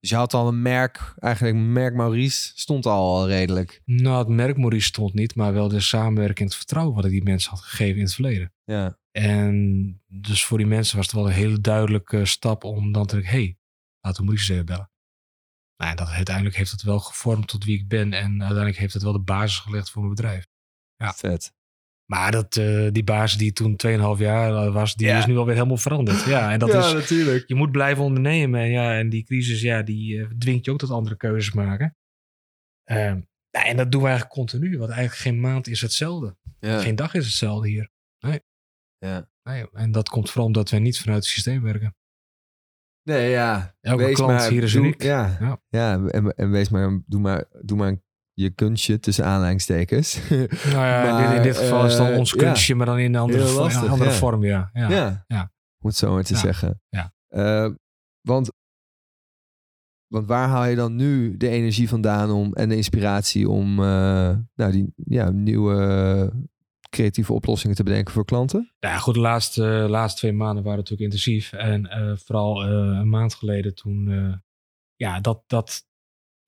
Dus 0.00 0.10
je 0.10 0.16
had 0.16 0.34
al 0.34 0.48
een 0.48 0.62
merk, 0.62 1.14
eigenlijk 1.18 1.56
merk 1.56 1.94
Maurice, 1.94 2.52
stond 2.54 2.86
al, 2.86 3.26
redelijk. 3.26 3.82
Nou, 3.84 4.18
het 4.18 4.28
merk 4.28 4.56
Maurice 4.56 4.86
stond 4.86 5.14
niet, 5.14 5.34
maar 5.34 5.52
wel 5.52 5.68
de 5.68 5.80
samenwerking 5.80 6.38
en 6.38 6.44
het 6.44 6.54
vertrouwen 6.54 6.94
wat 6.94 7.04
ik 7.04 7.10
die 7.10 7.22
mensen 7.22 7.50
had 7.50 7.60
gegeven 7.60 7.96
in 7.96 8.04
het 8.04 8.14
verleden. 8.14 8.52
Ja. 8.64 8.98
En 9.10 10.02
dus 10.06 10.44
voor 10.44 10.58
die 10.58 10.66
mensen 10.66 10.96
was 10.96 11.06
het 11.06 11.14
wel 11.14 11.26
een 11.26 11.32
hele 11.32 11.60
duidelijke 11.60 12.24
stap 12.24 12.64
om 12.64 12.92
dan 12.92 13.06
te 13.06 13.14
denken, 13.14 13.32
hey, 13.32 13.58
laten 14.00 14.20
we 14.20 14.26
Maurice 14.26 14.52
eens 14.52 14.60
even 14.60 14.74
bellen. 14.74 14.90
Nou, 15.76 15.90
en 15.90 15.96
dat, 15.96 16.08
uiteindelijk 16.08 16.56
heeft 16.56 16.70
het 16.70 16.82
wel 16.82 16.98
gevormd 16.98 17.48
tot 17.48 17.64
wie 17.64 17.78
ik 17.78 17.88
ben. 17.88 18.12
En 18.12 18.30
uiteindelijk 18.30 18.76
heeft 18.76 18.92
het 18.92 19.02
wel 19.02 19.12
de 19.12 19.20
basis 19.20 19.58
gelegd 19.58 19.90
voor 19.90 20.02
mijn 20.02 20.14
bedrijf. 20.14 20.46
Ja. 20.96 21.12
Vet. 21.12 21.56
Maar 22.10 22.30
dat, 22.30 22.56
eh, 22.56 22.88
die 22.92 23.04
basis 23.04 23.38
die 23.38 23.52
toen 23.52 23.76
2,5 23.76 24.18
jaar 24.18 24.70
was, 24.72 24.94
die 24.94 25.06
Ja. 25.06 25.18
is 25.18 25.26
nu 25.26 25.36
alweer 25.36 25.54
helemaal 25.54 25.76
veranderd. 25.76 26.24
Ja, 26.24 26.52
en 26.52 26.58
dat 26.58 26.72
ja, 26.72 26.86
is, 26.86 26.92
natuurlijk. 26.92 27.48
je 27.48 27.54
moet 27.54 27.70
blijven 27.70 28.04
ondernemen. 28.04 28.60
En, 28.60 28.70
ja, 28.70 28.98
en 28.98 29.08
die 29.08 29.24
crisis, 29.24 29.60
ja, 29.60 29.82
die 29.82 30.20
eh, 30.20 30.28
dwingt 30.38 30.64
je 30.64 30.70
ook 30.70 30.78
tot 30.78 30.90
andere 30.90 31.16
keuzes 31.16 31.52
maken. 31.54 31.96
Ehm, 32.84 33.20
ja, 33.50 33.64
en 33.64 33.76
dat 33.76 33.92
doen 33.92 34.00
we 34.02 34.06
eigenlijk 34.08 34.36
continu. 34.36 34.78
Want 34.78 34.90
eigenlijk 34.90 35.20
geen 35.20 35.40
maand 35.40 35.66
is 35.66 35.80
hetzelfde. 35.80 36.36
Ja. 36.60 36.78
Geen 36.80 36.96
dag 36.96 37.14
is 37.14 37.24
hetzelfde 37.24 37.68
hier. 37.68 37.90
Nee. 38.18 38.40
Ja. 38.98 39.28
nee. 39.42 39.70
En 39.72 39.92
dat 39.92 40.08
komt 40.08 40.28
vooral 40.28 40.46
omdat 40.46 40.70
wij 40.70 40.80
niet 40.80 40.98
vanuit 41.00 41.18
het 41.22 41.32
systeem 41.32 41.62
werken. 41.62 41.96
Nee, 43.02 43.30
ja. 43.30 43.76
Elke 43.80 44.12
klant 44.12 44.46
hier 44.46 44.62
is 44.62 44.72
doe- 44.72 44.82
uniek. 44.82 45.02
Ja, 45.02 45.38
ja. 45.68 46.06
En 46.36 46.50
wees 46.50 46.68
maar, 46.68 47.00
doe 47.06 47.20
maar, 47.20 47.44
doe 47.62 47.76
maar 47.78 47.96
je 48.40 48.50
kunstje 48.50 49.00
tussen 49.00 49.24
aanleidingstekens. 49.24 50.18
Nou 50.28 50.46
ja, 50.72 51.02
in 51.02 51.16
dit- 51.16 51.24
in, 51.28 51.34
Maar, 51.34 51.42
dit 51.42 51.56
geval 51.56 51.84
is 51.84 51.92
het 51.92 52.02
dan 52.02 52.12
eh, 52.12 52.18
ons 52.18 52.30
ja. 52.32 52.36
kunstje, 52.42 52.74
maar 52.74 52.86
dan 52.86 52.98
in 52.98 53.14
een 53.14 53.20
andere, 53.20 53.42
Heel 53.42 53.52
vo- 53.52 53.60
lastig, 53.60 53.82
een 53.82 53.88
andere 53.88 54.10
ja. 54.10 54.16
vorm. 54.16 54.44
Ja. 54.44 54.70
Ja. 54.72 55.24
ja. 55.26 55.52
Om 55.80 55.88
het 55.88 55.96
zo 55.96 56.12
maar 56.12 56.22
te 56.24 56.36
zeggen. 56.36 56.80
Ja. 56.88 57.12
Eh, 57.28 57.70
want, 58.20 58.50
want 60.06 60.26
waar 60.26 60.48
haal 60.48 60.64
je 60.64 60.76
dan 60.76 60.96
nu 60.96 61.36
de 61.36 61.48
energie 61.48 61.88
vandaan 61.88 62.30
om 62.30 62.54
en 62.54 62.68
de 62.68 62.76
inspiratie 62.76 63.48
om 63.48 63.78
eh, 63.82 64.36
nou, 64.54 64.72
die 64.72 64.92
ja, 64.96 65.30
nieuwe 65.30 66.32
creatieve 66.90 67.32
oplossingen 67.32 67.76
te 67.76 67.82
bedenken 67.82 68.12
voor 68.14 68.24
klanten? 68.24 68.72
Nou 68.80 68.94
ja, 68.94 69.00
goed, 69.00 69.14
de 69.14 69.20
laatste, 69.20 69.62
laatste 69.88 70.18
twee 70.18 70.32
maanden 70.32 70.62
waren 70.64 70.78
natuurlijk 70.78 71.10
intensief. 71.12 71.52
En 71.52 71.88
vooral 72.24 72.64
een 72.64 73.08
maand 73.08 73.34
geleden 73.34 73.74
toen, 73.74 74.08
ja, 74.96 75.20
dat, 75.20 75.42
dat, 75.46 75.86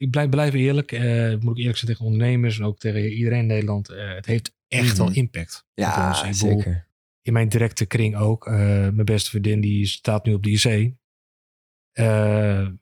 ik 0.01 0.11
blijf, 0.11 0.29
blijf 0.29 0.55
eerlijk, 0.55 0.93
eh, 0.93 1.37
moet 1.41 1.53
ik 1.53 1.59
eerlijk 1.59 1.79
zijn 1.79 1.91
tegen 1.91 2.05
ondernemers 2.05 2.59
en 2.59 2.65
ook 2.65 2.79
tegen 2.79 3.13
iedereen 3.13 3.39
in 3.39 3.47
Nederland. 3.47 3.89
eh, 3.89 4.15
het 4.15 4.27
heeft 4.27 4.55
echt 4.69 4.89
Mhm. 4.89 4.97
wel 4.97 5.13
impact. 5.13 5.65
op 5.75 5.87
ons. 6.27 6.39
Zeker. 6.39 6.89
in 7.23 7.33
mijn 7.33 7.49
directe 7.49 7.87
kring 7.87 8.17
ook. 8.17 8.47
Eh, 8.47 8.55
mijn 8.69 9.05
beste 9.05 9.31
vriendin 9.31 9.61
die 9.61 9.87
staat 9.87 10.25
nu 10.25 10.35
op 10.35 10.43
de 10.43 10.51
IC. 10.51 10.65
Een 11.93 12.79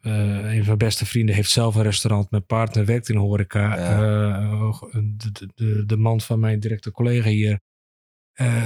van 0.58 0.64
mijn 0.66 0.78
beste 0.78 1.06
vrienden 1.06 1.34
heeft 1.34 1.50
zelf 1.50 1.74
een 1.74 1.82
restaurant. 1.82 2.30
Mijn 2.30 2.46
partner 2.46 2.84
werkt 2.84 3.08
in 3.08 3.16
horeca. 3.16 3.76
Ja. 3.76 4.40
Eh, 4.40 4.80
de, 5.16 5.48
de, 5.54 5.84
de, 5.86 5.96
man 5.96 6.20
van 6.20 6.40
mijn 6.40 6.60
directe 6.60 6.90
collega 6.90 7.28
hier 7.28 7.60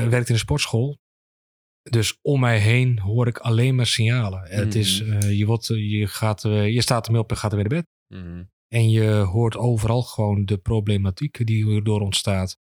werkt 0.09 0.29
in 0.29 0.35
een 0.35 0.41
sportschool. 0.41 0.99
Dus 1.83 2.19
om 2.23 2.41
mij 2.41 2.59
heen 2.59 2.99
hoor 2.99 3.27
ik 3.27 3.39
alleen 3.39 3.75
maar 3.75 3.87
signalen. 3.87 4.43
Het 4.51 4.75
is, 4.75 5.03
Mhm. 5.03 5.29
je, 5.29 5.47
wordt, 5.47 5.67
je, 5.67 6.07
gaat, 6.07 6.43
je 6.43 6.81
staat 6.81 7.07
ermee 7.07 7.21
op 7.21 7.31
en 7.31 7.37
gaat 7.37 7.53
er 7.53 7.59
weer 7.59 7.69
naar 7.69 7.79
bed. 7.83 7.91
Mhm. 8.13 8.43
En 8.69 8.91
je 8.91 9.11
hoort 9.11 9.57
overal 9.57 10.03
gewoon 10.03 10.45
de 10.45 10.57
problematiek 10.59 11.47
die 11.47 11.65
hierdoor 11.65 12.01
ontstaat. 12.01 12.59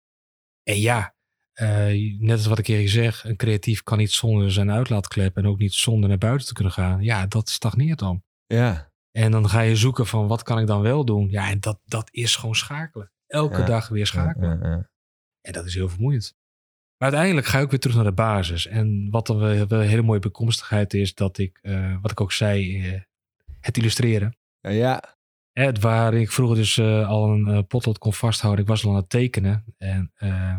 En 0.64 0.80
ja, 0.80 1.16
eh, 1.54 2.20
net 2.20 2.38
als 2.38 2.46
wat 2.46 2.60
ik 2.60 2.68
hier 2.68 2.90
zeg, 2.90 3.24
een 3.24 3.36
creatief 3.36 3.84
kan 3.84 3.98
niet 3.98 4.12
zonder 4.12 4.52
zijn 4.52 4.72
uitlaatklep 4.72 5.38
en 5.38 5.46
ook 5.46 5.58
niet 5.60 5.74
zonder 5.74 6.10
naar 6.10 6.18
buiten 6.18 6.48
te 6.48 6.54
kunnen 6.54 6.74
gaan. 6.74 7.02
Ja, 7.04 7.28
dat 7.28 7.50
stagneert 7.50 8.00
dan. 8.00 8.24
Ja, 8.46 8.90
En 9.12 9.32
dan 9.32 9.50
ga 9.50 9.62
je 9.62 9.76
zoeken 9.76 10.08
van 10.08 10.28
wat 10.28 10.44
kan 10.44 10.60
ik 10.60 10.68
dan 10.68 10.82
wel 10.82 11.06
doen? 11.06 11.30
Ja, 11.30 11.50
en 11.50 11.60
dat, 11.60 11.80
dat 11.86 12.08
is 12.12 12.36
gewoon 12.36 12.56
schakelen. 12.56 13.12
Elke 13.28 13.58
Ja. 13.60 13.66
dag 13.66 13.88
weer 13.88 14.08
schakelen. 14.08 14.60
Ja, 14.62 14.70
ja. 14.70 14.90
En 15.42 15.54
dat 15.54 15.66
is 15.66 15.74
heel 15.74 15.90
vermoeiend. 15.90 16.36
Maar 16.98 17.10
uiteindelijk 17.10 17.48
ga 17.48 17.60
ik 17.60 17.70
weer 17.70 17.80
terug 17.80 17.96
naar 17.96 18.06
de 18.06 18.12
basis. 18.14 18.68
En 18.68 19.08
wat 19.10 19.28
dan 19.28 19.38
wel 19.38 19.68
wel 19.68 19.82
een 19.82 19.88
hele 19.88 20.02
mooie 20.02 20.20
bekomstigheid 20.20 20.94
is, 20.94 21.14
dat 21.14 21.38
ik, 21.38 21.60
eh, 21.62 22.02
wat 22.02 22.12
ik 22.12 22.22
ook 22.22 22.32
zei, 22.32 22.88
eh, 22.94 23.02
het 23.60 23.78
illustreren. 23.78 24.38
Ja, 24.60 25.18
Het 25.52 25.80
waar 25.80 26.14
ik 26.14 26.32
vroeger 26.32 26.56
dus 26.58 26.78
eh, 26.78 27.08
al 27.10 27.30
een 27.32 27.48
eh, 27.48 27.60
potlood 27.68 27.98
kon 27.98 28.14
vasthouden. 28.14 28.62
Ik 28.62 28.68
was 28.70 28.84
al 28.86 28.90
aan 28.92 28.96
het 28.96 29.10
tekenen. 29.10 29.66
En, 29.78 30.12
eh, 30.16 30.58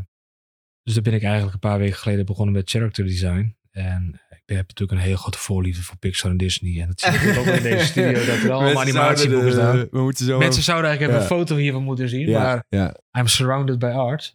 dus 0.83 0.95
daar 0.95 1.03
ben 1.03 1.13
ik 1.13 1.23
eigenlijk 1.23 1.55
een 1.55 1.61
paar 1.71 1.79
weken 1.79 1.97
geleden 1.97 2.27
begonnen 2.27 2.55
met 2.55 2.71
character 2.71 3.05
design. 3.05 3.57
En 3.71 4.21
ik 4.29 4.57
heb 4.57 4.69
natuurlijk 4.69 5.01
een 5.01 5.07
heel 5.07 5.17
grote 5.17 5.39
voorliefde 5.39 5.83
voor 5.83 5.97
Pixar 5.97 6.31
en 6.31 6.37
Disney. 6.37 6.81
En 6.83 6.87
dat 6.89 7.01
zie 7.01 7.31
ik 7.31 7.37
ook 7.39 7.45
in 7.47 7.63
deze 7.63 7.87
studio, 7.87 8.13
dat 8.13 8.37
er 8.43 8.51
allemaal 8.53 8.81
animatieboeken 8.81 9.53
staan. 9.53 9.77
de- 9.77 9.89
We 9.91 10.01
moeten 10.03 10.27
zo 10.27 10.39
Mensen 10.39 10.63
zouden 10.63 10.91
eigenlijk 10.91 11.21
even 11.21 11.31
een 11.31 11.39
foto 11.39 11.57
hiervan 11.57 11.83
moeten 11.83 12.09
zien. 12.09 12.29
ja, 12.29 12.39
Maar 12.43 12.65
ja, 12.69 12.97
I'm 13.19 13.27
surrounded 13.27 13.79
by 13.79 13.87
art. 13.87 14.33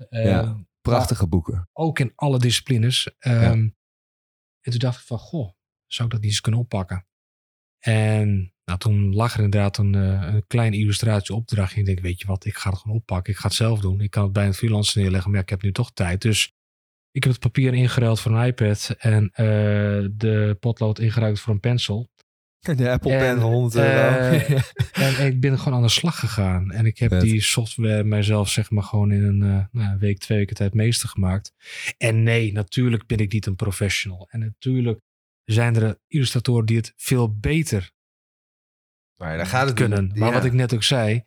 Prachtige 0.82 1.28
boeken. 1.28 1.70
ook 1.74 2.00
in 2.00 2.12
alle 2.16 2.40
disciplines. 2.40 3.10
Ehm, 3.20 3.44
En 4.62 4.72
toen 4.74 4.80
dacht 4.80 5.00
ik 5.00 5.06
van, 5.06 5.18
goh, 5.18 5.52
zou 5.86 6.08
ik 6.08 6.14
dat 6.14 6.22
niet 6.22 6.32
eens 6.32 6.42
kunnen 6.42 6.60
oppakken? 6.62 7.08
En 7.80 8.54
nou, 8.68 8.80
toen 8.80 9.14
lag 9.16 9.34
er 9.38 9.44
inderdaad 9.44 9.78
een, 9.78 9.96
eh, 9.96 10.34
een 10.34 10.44
klein 10.48 10.74
illustratieopdrachtje. 10.74 11.76
En 11.76 11.80
ik 11.82 11.86
denk, 11.88 12.00
weet 12.00 12.20
je 12.22 12.28
wat, 12.28 12.46
ik 12.46 12.56
ga 12.56 12.70
het 12.70 12.80
gewoon 12.80 12.98
oppakken. 12.98 13.34
Ik 13.34 13.40
ga 13.40 13.48
het 13.48 13.56
zelf 13.58 13.80
doen. 13.80 14.02
Ik 14.02 14.12
kan 14.12 14.24
het 14.24 14.34
bij 14.34 14.46
een 14.46 14.54
freelancer 14.54 15.02
neerleggen, 15.02 15.30
maar 15.30 15.40
ja, 15.40 15.44
ik 15.46 15.50
heb 15.52 15.62
nu 15.62 15.72
toch 15.72 15.92
tijd. 15.94 16.22
Dus 16.22 16.52
ik 17.12 17.24
heb 17.24 17.32
het 17.32 17.42
papier 17.42 17.74
ingeruild 17.74 18.20
voor 18.20 18.32
een 18.32 18.46
iPad 18.48 18.96
en 18.98 19.30
eh, 19.34 19.46
de 20.12 20.58
potlood 20.60 21.00
ingeruild 21.00 21.40
voor 21.40 21.54
een 21.54 21.60
pencil. 21.60 22.10
De 22.76 22.90
Apple 22.90 23.12
En, 23.12 23.20
Pen 23.20 23.42
van 23.42 23.52
100 23.52 23.76
euro. 23.76 23.88
eh, 23.88 24.62
En 25.18 25.26
ik 25.26 25.40
ben 25.40 25.60
gewoon 25.60 25.74
aan 25.74 25.82
de 25.86 25.90
slag 25.90 26.20
gegaan. 26.20 26.72
En 26.72 26.86
ik 26.86 26.98
heb 26.98 27.10
Vet. 27.10 27.22
die 27.22 27.42
software 27.42 28.04
mijzelf 28.04 28.50
zeg 28.50 28.70
maar 28.70 28.84
gewoon 28.84 29.12
in 29.12 29.24
een 29.24 29.68
nou, 29.72 29.98
week, 30.00 30.18
twee 30.20 30.38
weken 30.38 30.56
tijd 30.56 30.74
meester 30.74 31.10
gemaakt. 31.10 31.54
En 31.98 32.24
nee, 32.24 32.52
natuurlijk 32.52 33.06
ben 33.06 33.18
ik 33.18 33.32
niet 33.34 33.46
een 33.46 33.56
professional. 33.56 34.28
En 34.30 34.40
natuurlijk 34.40 35.00
zijn 35.44 35.76
er 35.76 36.00
illustratoren 36.08 36.66
die 36.66 36.78
het 36.78 36.94
veel 36.96 37.38
beter 37.38 37.92
maar 39.18 39.38
daar 39.38 39.46
gaat 39.46 39.66
het 39.68 39.76
kunnen. 39.76 40.00
om. 40.00 40.08
Maar 40.20 40.28
Ja. 40.28 40.34
wat 40.34 40.46
ik 40.46 40.54
net 40.54 40.74
ook 40.74 40.84
zei, 40.84 41.24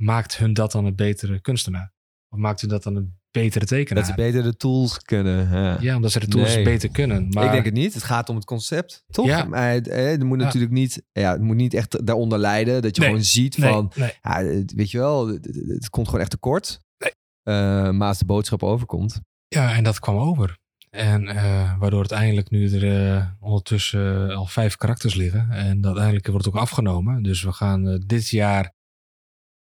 maakt 0.00 0.36
hun 0.36 0.54
dat 0.54 0.72
dan 0.72 0.84
een 0.84 0.94
betere 0.96 1.40
kunstenaar? 1.40 1.92
Of 2.28 2.38
maakt 2.38 2.60
hun 2.60 2.70
dat 2.70 2.82
dan 2.82 2.96
een 2.96 3.18
betere 3.30 3.64
tekenaar? 3.66 4.02
Dat 4.02 4.12
ze 4.12 4.16
beter 4.22 4.42
de 4.42 4.56
tools 4.56 4.98
kunnen. 5.02 5.50
Ja. 5.50 5.76
ja, 5.80 5.96
omdat 5.96 6.12
ze 6.12 6.20
de 6.20 6.26
tools 6.28 6.54
Nee. 6.54 6.64
beter 6.64 6.88
kunnen. 6.88 7.28
Maar 7.30 7.44
Ik 7.44 7.50
denk 7.50 7.64
het 7.64 7.74
niet. 7.74 7.94
Het 7.94 8.02
gaat 8.02 8.28
om 8.28 8.36
het 8.36 8.44
concept, 8.44 9.04
toch? 9.10 9.26
Ja. 9.26 9.44
Maar 9.44 9.70
het, 9.72 9.88
eh, 9.88 10.06
het 10.06 10.22
moet 10.22 10.38
Ja. 10.38 10.44
natuurlijk 10.44 10.72
niet, 10.72 11.02
ja, 11.12 11.32
het 11.32 11.40
moet 11.42 11.56
niet 11.56 11.74
echt 11.74 12.06
daaronder 12.06 12.38
lijden. 12.38 12.82
Dat 12.82 12.94
je 12.94 13.00
Nee. 13.00 13.10
gewoon 13.10 13.24
ziet 13.24 13.58
nee, 13.58 13.70
van, 13.72 13.92
nee. 13.94 14.12
ja, 14.22 14.42
weet 14.76 14.90
je 14.90 14.98
wel, 14.98 15.26
het, 15.28 15.44
het- 15.44 15.64
het 15.68 15.90
komt 15.90 16.06
gewoon 16.06 16.20
echt 16.20 16.30
tekort. 16.30 16.80
Nee. 16.98 17.10
Eh, 17.42 17.90
maar 17.90 18.08
als 18.08 18.18
de 18.18 18.24
boodschap 18.24 18.62
overkomt. 18.62 19.20
Ja, 19.48 19.74
en 19.74 19.84
dat 19.84 19.98
kwam 19.98 20.16
over. 20.16 20.58
En 20.94 21.28
eh, 21.28 21.78
waardoor 21.78 21.98
uiteindelijk 21.98 22.50
nu 22.50 22.72
er 22.80 23.14
eh, 23.16 23.26
ondertussen 23.40 24.30
al 24.34 24.46
vijf 24.46 24.76
karakters 24.76 25.14
liggen. 25.14 25.50
En 25.50 25.76
dat 25.76 25.86
uiteindelijk 25.86 26.26
wordt 26.26 26.44
het 26.44 26.54
ook 26.54 26.60
afgenomen. 26.60 27.22
Dus 27.22 27.42
we 27.42 27.52
gaan 27.52 27.88
eh, 27.88 27.98
dit 28.06 28.28
jaar 28.28 28.72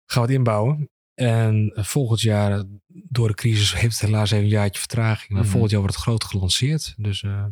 gaan 0.05 0.21
we 0.21 0.27
het 0.27 0.37
inbouwen. 0.37 0.89
En 1.13 1.71
eh, 1.75 1.83
volgend 1.83 2.21
jaar, 2.21 2.51
eh, 2.51 2.63
door 2.87 3.27
de 3.27 3.33
crisis, 3.33 3.73
heeft 3.75 3.99
het 3.99 4.09
helaas 4.09 4.31
even 4.31 4.43
een 4.43 4.49
jaartje 4.49 4.79
vertraging. 4.79 5.29
Maar 5.29 5.41
Mhm. 5.41 5.49
volgend 5.49 5.71
jaar 5.71 5.79
wordt 5.79 5.95
het 5.95 6.03
groot 6.05 6.23
gelanceerd. 6.23 6.93
Dus 6.97 7.23
eh 7.23 7.45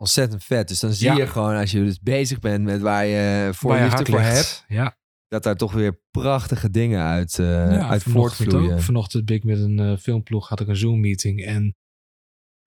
Ontzettend 0.00 0.44
vet. 0.44 0.68
Dus 0.68 0.80
dan 0.80 0.92
zie 0.92 1.06
Ja. 1.06 1.16
je 1.16 1.26
gewoon, 1.26 1.56
als 1.56 1.70
je 1.70 1.84
dus 1.84 1.98
bezig 2.00 2.38
bent 2.38 2.64
met 2.64 2.80
waar 2.80 3.04
je 3.06 3.50
voor 3.54 3.68
waar 3.70 3.78
je 3.78 3.84
liefde 3.84 3.96
hart 3.96 4.08
voor 4.08 4.20
hebt, 4.20 4.64
Ja, 4.68 4.96
dat 5.28 5.42
daar 5.42 5.56
toch 5.56 5.72
weer 5.72 6.00
prachtige 6.10 6.70
dingen 6.70 7.02
uit, 7.02 7.38
eh 7.38 7.46
ja 7.46 7.88
uit 7.88 8.02
voortvloeien. 8.02 8.72
ook. 8.74 8.80
Vanochtend 8.80 9.24
ben 9.24 9.36
ik 9.36 9.44
met 9.44 9.58
een 9.58 9.78
eh, 9.78 9.96
filmploeg, 9.96 10.48
had 10.48 10.60
ik 10.60 10.68
een 10.68 10.76
Zoom 10.76 11.00
meeting. 11.00 11.44
En 11.44 11.74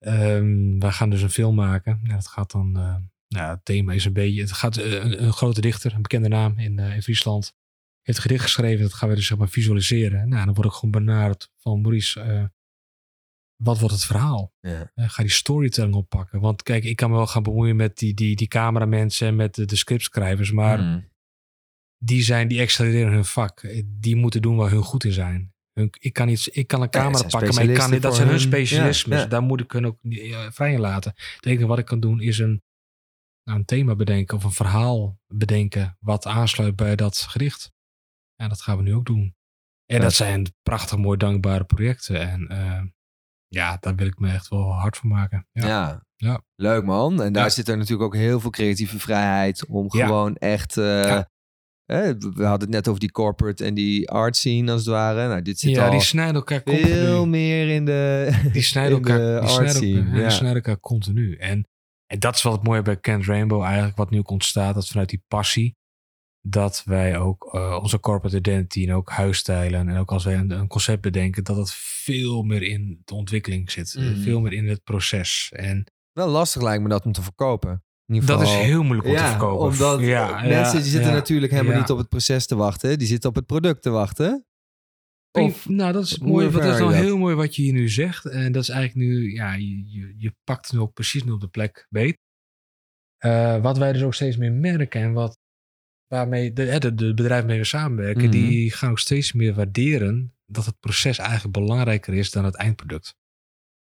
ehm 0.06 0.80
wij 0.80 0.92
gaan 0.92 1.10
dus 1.10 1.22
een 1.22 1.30
film 1.30 1.56
maken. 1.56 2.00
Ja, 2.04 2.14
dat 2.14 2.28
gaat 2.28 2.52
dan, 2.52 2.78
eh, 2.78 2.96
nou, 3.28 3.50
het 3.52 3.66
thema 3.66 3.94
is 3.94 4.06
een 4.06 4.14
beetje, 4.14 4.42
het 4.42 4.52
gaat 4.52 4.78
eh, 4.78 4.92
een, 4.92 5.24
een 5.24 5.34
grote 5.34 5.62
dichter, 5.62 5.94
een 5.94 6.02
bekende 6.02 6.28
naam 6.28 6.60
in, 6.60 6.80
eh, 6.80 6.96
in 6.96 7.02
Friesland. 7.02 7.54
Heeft 8.02 8.18
een 8.18 8.24
gedicht 8.24 8.44
geschreven, 8.44 8.82
dat 8.82 8.94
gaan 8.94 9.10
we 9.10 9.16
dus 9.16 9.26
zeg 9.28 9.38
maar 9.38 9.50
visualiseren. 9.50 10.30
Nou, 10.30 10.46
dan 10.46 10.54
word 10.54 10.68
ik 10.68 10.74
gewoon 10.74 10.92
benaderd 10.92 11.52
van 11.58 11.82
Maurice, 11.82 12.52
wat 13.64 13.80
wordt 13.80 13.96
het 13.96 14.06
verhaal? 14.06 14.54
Ja. 14.62 14.92
Ga 14.96 15.22
die 15.24 15.32
storytelling 15.32 15.96
oppakken. 15.96 16.40
Want 16.40 16.64
kijk, 16.64 16.84
ik 16.84 16.96
kan 16.96 17.10
me 17.10 17.16
wel 17.16 17.28
gaan 17.28 17.44
bemoeien 17.44 17.76
met 17.76 17.98
die, 17.98 18.14
die, 18.14 18.36
die 18.36 18.48
cameramensen 18.48 19.28
en 19.28 19.36
met 19.36 19.56
de, 19.56 19.66
de 19.66 19.76
scriptschrijvers. 19.76 20.52
Maar 20.52 20.80
Mm. 20.80 21.10
die 21.98 22.24
zijn, 22.24 22.48
die 22.48 22.60
excelleren 22.60 23.12
hun 23.12 23.26
vak. 23.26 23.84
Die 23.86 24.16
moeten 24.16 24.42
doen 24.42 24.56
waar 24.56 24.72
hun 24.72 24.84
goed 24.84 25.04
in 25.04 25.12
zijn. 25.12 25.54
Ik, 25.74 26.14
kan 26.14 26.28
niet, 26.28 26.50
ik 26.52 26.68
kan 26.68 26.82
een 26.82 26.90
camera 26.90 27.28
pakken, 27.28 27.54
maar 27.56 27.64
ik 27.64 27.76
kan 27.76 27.92
niet, 27.92 28.02
dat 28.02 28.16
zijn 28.16 28.28
hun 28.28 28.38
hun- 28.38 28.46
specialismes. 28.48 29.18
ja, 29.18 29.24
ja. 29.24 29.30
Daar 29.30 29.42
moet 29.42 29.60
ik 29.62 29.72
hun 29.72 29.86
ook 29.86 29.98
eh, 30.10 30.48
vrij 30.52 30.74
in 30.74 30.80
laten. 30.80 31.12
Het 31.36 31.46
enige 31.46 31.66
wat 31.66 31.80
ik 31.80 31.86
kan 31.86 32.00
doen 32.00 32.20
is 32.22 32.40
een, 32.40 32.62
nou, 33.44 33.60
een 33.60 33.66
thema 33.66 33.96
bedenken 33.96 34.38
of 34.38 34.44
een 34.44 34.52
verhaal 34.52 35.20
bedenken 35.28 35.98
wat 36.00 36.26
aansluit 36.26 36.76
bij 36.76 36.96
dat 36.96 37.18
gedicht. 37.18 37.72
En 38.36 38.50
dat 38.50 38.62
gaan 38.62 38.78
we 38.78 38.84
nu 38.84 38.94
ook 38.96 39.06
doen. 39.06 39.36
En 39.86 40.02
dat 40.02 40.14
zijn 40.14 40.54
prachtig 40.62 40.98
mooi 40.98 41.18
dankbare 41.18 41.64
projecten. 41.64 42.20
En 42.30 42.48
eh, 42.48 42.82
ja, 43.48 43.78
daar 43.80 43.96
wil 43.96 44.08
ik 44.08 44.20
me 44.20 44.32
echt 44.32 44.48
wel 44.48 44.74
hard 44.74 44.98
voor 44.98 45.10
maken. 45.10 45.48
Ja. 45.52 45.68
Ja. 46.16 46.44
Leuk 46.56 46.84
man. 46.84 47.22
En 47.22 47.34
daar 47.34 47.52
zit 47.52 47.68
er 47.68 47.78
natuurlijk 47.78 48.04
ook 48.04 48.16
heel 48.16 48.40
veel 48.40 48.50
creatieve 48.50 49.00
vrijheid 49.00 49.66
om 49.66 49.92
gewoon 49.92 50.36
echt... 50.36 50.78
eh, 50.78 51.22
We 52.20 52.44
hadden 52.44 52.60
het 52.60 52.70
net 52.70 52.88
over 52.88 53.00
die 53.00 53.12
corporate 53.12 53.66
en 53.66 53.74
die 53.74 54.10
art 54.10 54.36
scene 54.38 54.72
als 54.72 54.82
het 54.82 54.90
ware. 54.90 55.28
Nou, 55.28 55.42
dit 55.42 55.60
zit 55.60 55.72
Ja, 55.76 55.86
al 55.86 55.92
die 55.92 56.02
snijden 56.02 56.36
elkaar 56.36 56.62
veel 56.66 56.74
continu. 57.18 57.26
meer 57.30 57.70
in 57.70 57.86
de, 57.86 58.30
Die 58.54 58.62
snijden 58.62 58.98
in 58.98 59.04
de 59.04 59.10
elkaar, 59.12 59.42
die 59.42 59.50
snijden 59.50 59.76
scene. 59.76 59.96
elkaar, 59.98 60.08
ja, 60.10 60.14
die 60.16 60.24
Ja. 60.24 60.30
snijden 60.30 60.56
elkaar 60.56 60.80
continu. 60.80 61.36
En, 61.36 61.68
en 62.06 62.20
dat 62.20 62.36
is 62.36 62.44
wel 62.44 62.54
het 62.54 62.64
mooie 62.64 62.82
bij 62.82 62.98
Kent 62.98 63.26
Rainbow 63.26 63.64
eigenlijk, 63.64 63.98
wat 63.98 64.10
nu 64.10 64.18
ook 64.20 64.30
ontstaat. 64.30 64.74
Dat 64.76 64.88
vanuit 64.88 65.10
die 65.10 65.24
passie 65.28 65.76
dat 66.48 66.82
wij 66.86 67.18
ook 67.18 67.54
eh, 67.54 67.80
onze 67.82 68.00
corporate 68.00 68.38
identity 68.38 68.84
en 68.88 68.94
ook 68.94 69.10
huisstijlen 69.10 69.90
en 69.90 69.98
ook 69.98 70.12
als 70.12 70.24
wij 70.26 70.36
een, 70.36 70.52
een 70.52 70.68
concept 70.68 71.02
bedenken, 71.02 71.44
dat 71.44 71.58
het 71.58 71.72
veel 71.74 72.44
meer 72.44 72.62
in 72.64 73.02
de 73.06 73.14
ontwikkeling 73.14 73.72
zit. 73.72 73.96
Mhm. 74.00 74.22
Veel 74.22 74.42
meer 74.42 74.54
in 74.54 74.68
het 74.68 74.84
proces. 74.84 75.52
En 75.56 75.92
Wel 76.12 76.28
lastig 76.28 76.62
lijkt 76.62 76.84
me 76.84 76.90
dat 76.90 77.06
om 77.06 77.12
te 77.12 77.22
verkopen. 77.22 77.84
Dat 78.06 78.42
is 78.42 78.54
heel 78.54 78.84
moeilijk 78.84 79.08
om 79.08 79.16
te 79.16 79.24
verkopen. 79.24 79.66
Omdat 79.66 80.00
ja, 80.00 80.42
mensen 80.42 80.82
die 80.82 80.92
zitten 80.92 81.12
natuurlijk 81.12 81.52
helemaal 81.52 81.80
niet 81.80 81.90
op 81.90 81.98
het 81.98 82.10
proces 82.10 82.46
te 82.46 82.56
wachten. 82.56 82.98
Die 82.98 83.08
zitten 83.08 83.30
op 83.30 83.36
het 83.36 83.46
product 83.46 83.82
te 83.82 83.90
wachten. 83.90 84.46
Of, 85.32 85.70
nou, 85.70 85.94
dat 85.94 86.04
is 86.04 86.18
mooi. 86.18 86.48
Is 86.48 86.54
dat? 86.54 86.94
heel 86.94 87.18
mooi 87.18 87.36
wat 87.36 87.56
je 87.56 87.62
hier 87.62 87.74
nu 87.74 87.90
zegt. 87.90 88.26
En 88.26 88.52
dat 88.52 88.64
is 88.64 88.70
eigenlijk 88.70 89.08
nu, 89.08 89.34
ja, 89.34 89.54
je, 89.54 90.14
je, 90.18 90.36
pakt 90.44 90.74
nu 90.74 90.80
ook 90.80 90.94
precies 90.94 91.24
nu 91.24 91.32
op 91.32 91.42
de 91.42 91.48
plek 91.48 91.88
beet. 91.90 92.18
Eh, 93.18 93.62
wat 93.62 93.78
wij 93.78 93.94
dus 93.94 94.04
ook 94.04 94.14
steeds 94.14 94.38
meer 94.38 94.52
merken 94.52 95.02
en 95.02 95.14
wat 95.14 95.40
waarmee 96.08 96.54
de, 96.54 96.80
de, 96.80 96.96
de 96.96 97.14
bedrijven 97.14 97.48
mee 97.48 97.58
we 97.58 97.64
samenwerken, 97.64 98.24
Mhm. 98.24 98.32
die 98.32 98.72
gaan 98.72 98.90
ook 98.92 99.00
steeds 99.00 99.34
meer 99.34 99.54
waarderen 99.54 100.36
dat 100.46 100.66
het 100.66 100.80
proces 100.80 101.18
eigenlijk 101.18 101.54
belangrijker 101.54 102.14
is 102.14 102.32
dan 102.32 102.46
het 102.46 102.56
eindproduct. 102.56 103.16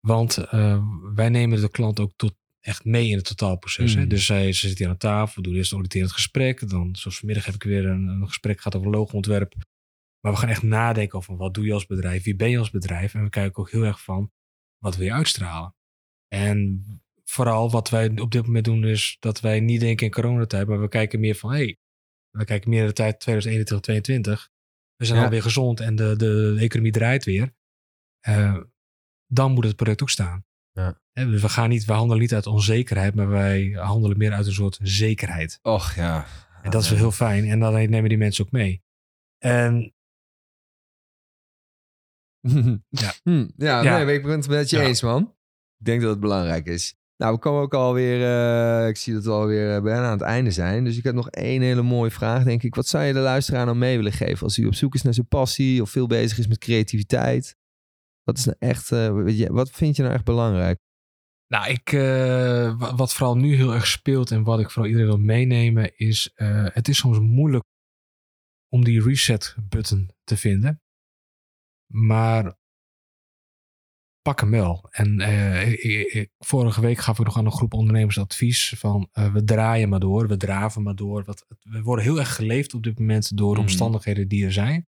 Want 0.01 0.37
eh, 0.37 0.83
wij 1.15 1.29
nemen 1.29 1.61
de 1.61 1.71
klant 1.71 2.01
ook 2.01 2.13
tot 2.17 2.35
echt 2.67 2.85
mee 2.85 3.09
in 3.09 3.17
het 3.17 3.25
totaalproces. 3.27 3.95
Hè? 3.95 4.01
Mhm. 4.01 4.09
Dus 4.09 4.27
zij, 4.27 4.53
ze 4.53 4.67
zitten 4.67 4.85
hier 4.85 4.89
aan 4.89 4.99
tafel, 4.99 5.43
we 5.43 5.49
doen 5.49 5.57
eerst 5.57 5.71
een 5.71 5.77
auditerend 5.77 6.13
gesprek. 6.13 6.69
Dan, 6.69 6.97
zoals 6.97 7.19
vanmiddag 7.19 7.45
heb 7.45 7.55
ik 7.55 7.63
weer 7.63 7.87
een, 7.87 8.07
een 8.07 8.27
gesprek 8.27 8.57
gehad 8.57 8.77
over 8.77 8.91
logoontwerp. 8.91 9.55
Maar 10.21 10.33
we 10.33 10.39
gaan 10.39 10.49
echt 10.49 10.63
nadenken 10.63 11.19
over 11.19 11.37
wat 11.37 11.55
doe 11.55 11.65
je 11.65 11.73
als 11.73 11.87
bedrijf, 11.87 12.25
wie 12.25 12.37
ben 12.37 12.51
je 12.51 12.59
als 12.59 12.71
bedrijf. 12.71 13.15
En 13.15 13.23
we 13.23 13.29
kijken 13.29 13.59
ook 13.63 13.71
heel 13.71 13.83
erg 13.83 14.03
van, 14.03 14.33
wat 14.79 14.97
wil 14.97 15.07
je 15.07 15.13
uitstralen? 15.13 15.75
En 16.29 16.85
vooral 17.25 17.71
wat 17.71 17.91
wij 17.91 18.19
op 18.19 18.31
dit 18.31 18.47
moment 18.47 18.65
doen 18.65 18.85
is 18.85 19.17
dat 19.21 19.41
wij 19.41 19.61
niet 19.61 19.81
denken 19.81 20.07
in 20.07 20.13
coronatijd, 20.13 20.67
maar 20.69 20.81
we 20.81 20.89
kijken 20.89 21.21
meer 21.21 21.35
van, 21.35 21.51
hé, 21.51 21.57
hey, 21.57 21.79
we 22.31 22.45
kijken 22.45 22.71
meer 22.71 22.79
naar 22.79 22.89
de 22.89 22.95
tijd 22.95 23.21
2021, 23.21 23.81
2022. 23.81 24.55
We 24.97 25.05
zijn 25.05 25.19
Ja. 25.19 25.25
alweer 25.25 25.43
gezond 25.43 25.81
en 25.81 25.97
de, 25.97 26.17
de, 26.17 26.55
de 26.57 26.61
economie 26.61 26.93
draait 26.93 27.25
weer. 27.25 27.55
Eh, 28.21 28.61
dan 29.27 29.53
moet 29.53 29.65
het 29.65 29.77
product 29.77 30.03
ook 30.03 30.11
staan. 30.11 30.45
Ja. 30.77 30.99
Dus 31.13 31.43
we 31.43 31.49
gaan 31.49 31.69
niet, 31.69 31.85
we 31.85 31.93
handelen 31.93 32.21
niet 32.23 32.35
uit 32.35 32.47
onzekerheid, 32.47 33.15
maar 33.15 33.29
wij 33.29 33.71
handelen 33.71 34.19
meer 34.19 34.33
uit 34.33 34.47
een 34.47 34.53
soort 34.53 34.79
zekerheid. 34.83 35.59
och 35.63 35.95
ja. 35.95 36.27
En 36.63 36.71
dat 36.71 36.83
is 36.83 36.89
wel 36.89 36.99
heel 36.99 37.11
fijn. 37.13 37.45
En 37.45 37.59
dan 37.61 37.73
nemen 37.73 38.09
die 38.09 38.19
mensen 38.19 38.45
ook 38.45 38.51
mee. 38.53 38.83
En 39.39 39.95
ja, 42.89 43.13
hm, 43.23 43.47
ja, 43.57 43.83
Ja. 43.83 44.05
Nee, 44.05 44.15
ik 44.17 44.23
ben 44.23 44.39
het 44.39 44.49
met 44.49 44.71
je 44.71 44.77
Ja. 44.77 44.83
eens, 44.83 45.03
man. 45.03 45.23
Ik 45.79 45.85
denk 45.85 46.01
dat 46.01 46.11
het 46.11 46.21
belangrijk 46.21 46.67
is. 46.67 46.95
Nou, 47.17 47.33
we 47.35 47.39
komen 47.39 47.61
ook 47.63 47.75
alweer, 47.75 48.23
eh 48.23 48.89
ik 48.89 48.97
zie 48.97 49.15
dat 49.15 49.25
we 49.25 49.31
alweer 49.31 49.75
eh, 49.77 49.83
bijna 49.83 50.05
aan 50.05 50.13
het 50.13 50.21
einde 50.21 50.51
zijn. 50.51 50.85
Dus 50.85 50.97
ik 50.97 51.05
heb 51.05 51.15
nog 51.15 51.31
één 51.31 51.63
hele 51.63 51.83
mooie 51.83 52.11
vraag, 52.11 52.45
denk 52.45 52.63
ik. 52.63 52.75
Wat 52.75 52.87
zou 52.87 53.05
je 53.05 53.13
de 53.13 53.19
luisteraar 53.19 53.65
nou 53.65 53.77
mee 53.77 53.97
willen 53.97 54.13
geven 54.13 54.43
als 54.43 54.57
hij 54.57 54.67
op 54.67 54.75
zoek 54.75 54.95
is 54.95 55.03
naar 55.03 55.15
zijn 55.15 55.29
passie 55.29 55.83
of 55.83 55.91
veel 55.91 56.07
bezig 56.07 56.39
is 56.39 56.47
met 56.47 56.59
creativiteit? 56.59 57.57
Wat 58.27 58.39
is 58.39 58.45
nou 58.45 58.57
echt, 58.59 58.93
eh, 58.93 59.49
wat 59.51 59.71
vind 59.71 59.97
je 59.97 60.03
nou 60.03 60.15
echt 60.15 60.25
belangrijk? 60.25 60.79
Nou, 61.47 61.71
ik, 61.71 61.93
eh, 61.93 62.79
wa- 62.79 62.95
wat 62.95 63.13
vooral 63.15 63.37
nu 63.37 63.55
heel 63.55 63.75
erg 63.75 63.87
speelt 63.87 64.31
en 64.31 64.43
wat 64.43 64.61
ik 64.61 64.71
vooral 64.71 64.91
iedereen 64.91 65.09
wil 65.11 65.25
meenemen, 65.25 65.97
is 65.97 66.31
eh, 66.35 66.67
het 66.73 66.89
is 66.89 66.97
soms 66.99 67.19
moeilijk 67.19 67.65
om 68.69 68.85
die 68.85 69.03
reset 69.03 69.55
button 69.69 70.11
te 70.25 70.37
vinden. 70.37 70.81
Maar 71.93 72.57
pak 74.23 74.41
hem 74.41 74.51
wel. 74.51 74.89
En 74.91 75.09
vorige 76.39 76.81
week 76.81 76.99
gaf 76.99 77.19
ik 77.19 77.25
nog 77.25 77.37
aan 77.37 77.45
een 77.45 77.53
groep 77.53 77.75
ondernemers 77.75 78.19
advies 78.19 78.75
van 78.79 79.09
we 79.33 79.45
draaien 79.45 79.89
maar 79.89 80.01
door, 80.01 80.29
we 80.29 80.37
draven 80.37 80.83
maar 80.83 80.95
door. 80.95 81.25
Wat, 81.25 81.47
we 81.63 81.83
worden 81.83 82.05
heel 82.05 82.19
erg 82.19 82.35
geleefd 82.35 82.75
op 82.75 82.83
dit 82.83 82.99
moment 82.99 83.37
door 83.37 83.53
Mhm. 83.53 83.61
omstandigheden 83.61 84.29
die 84.29 84.45
er 84.45 84.53
zijn. 84.53 84.87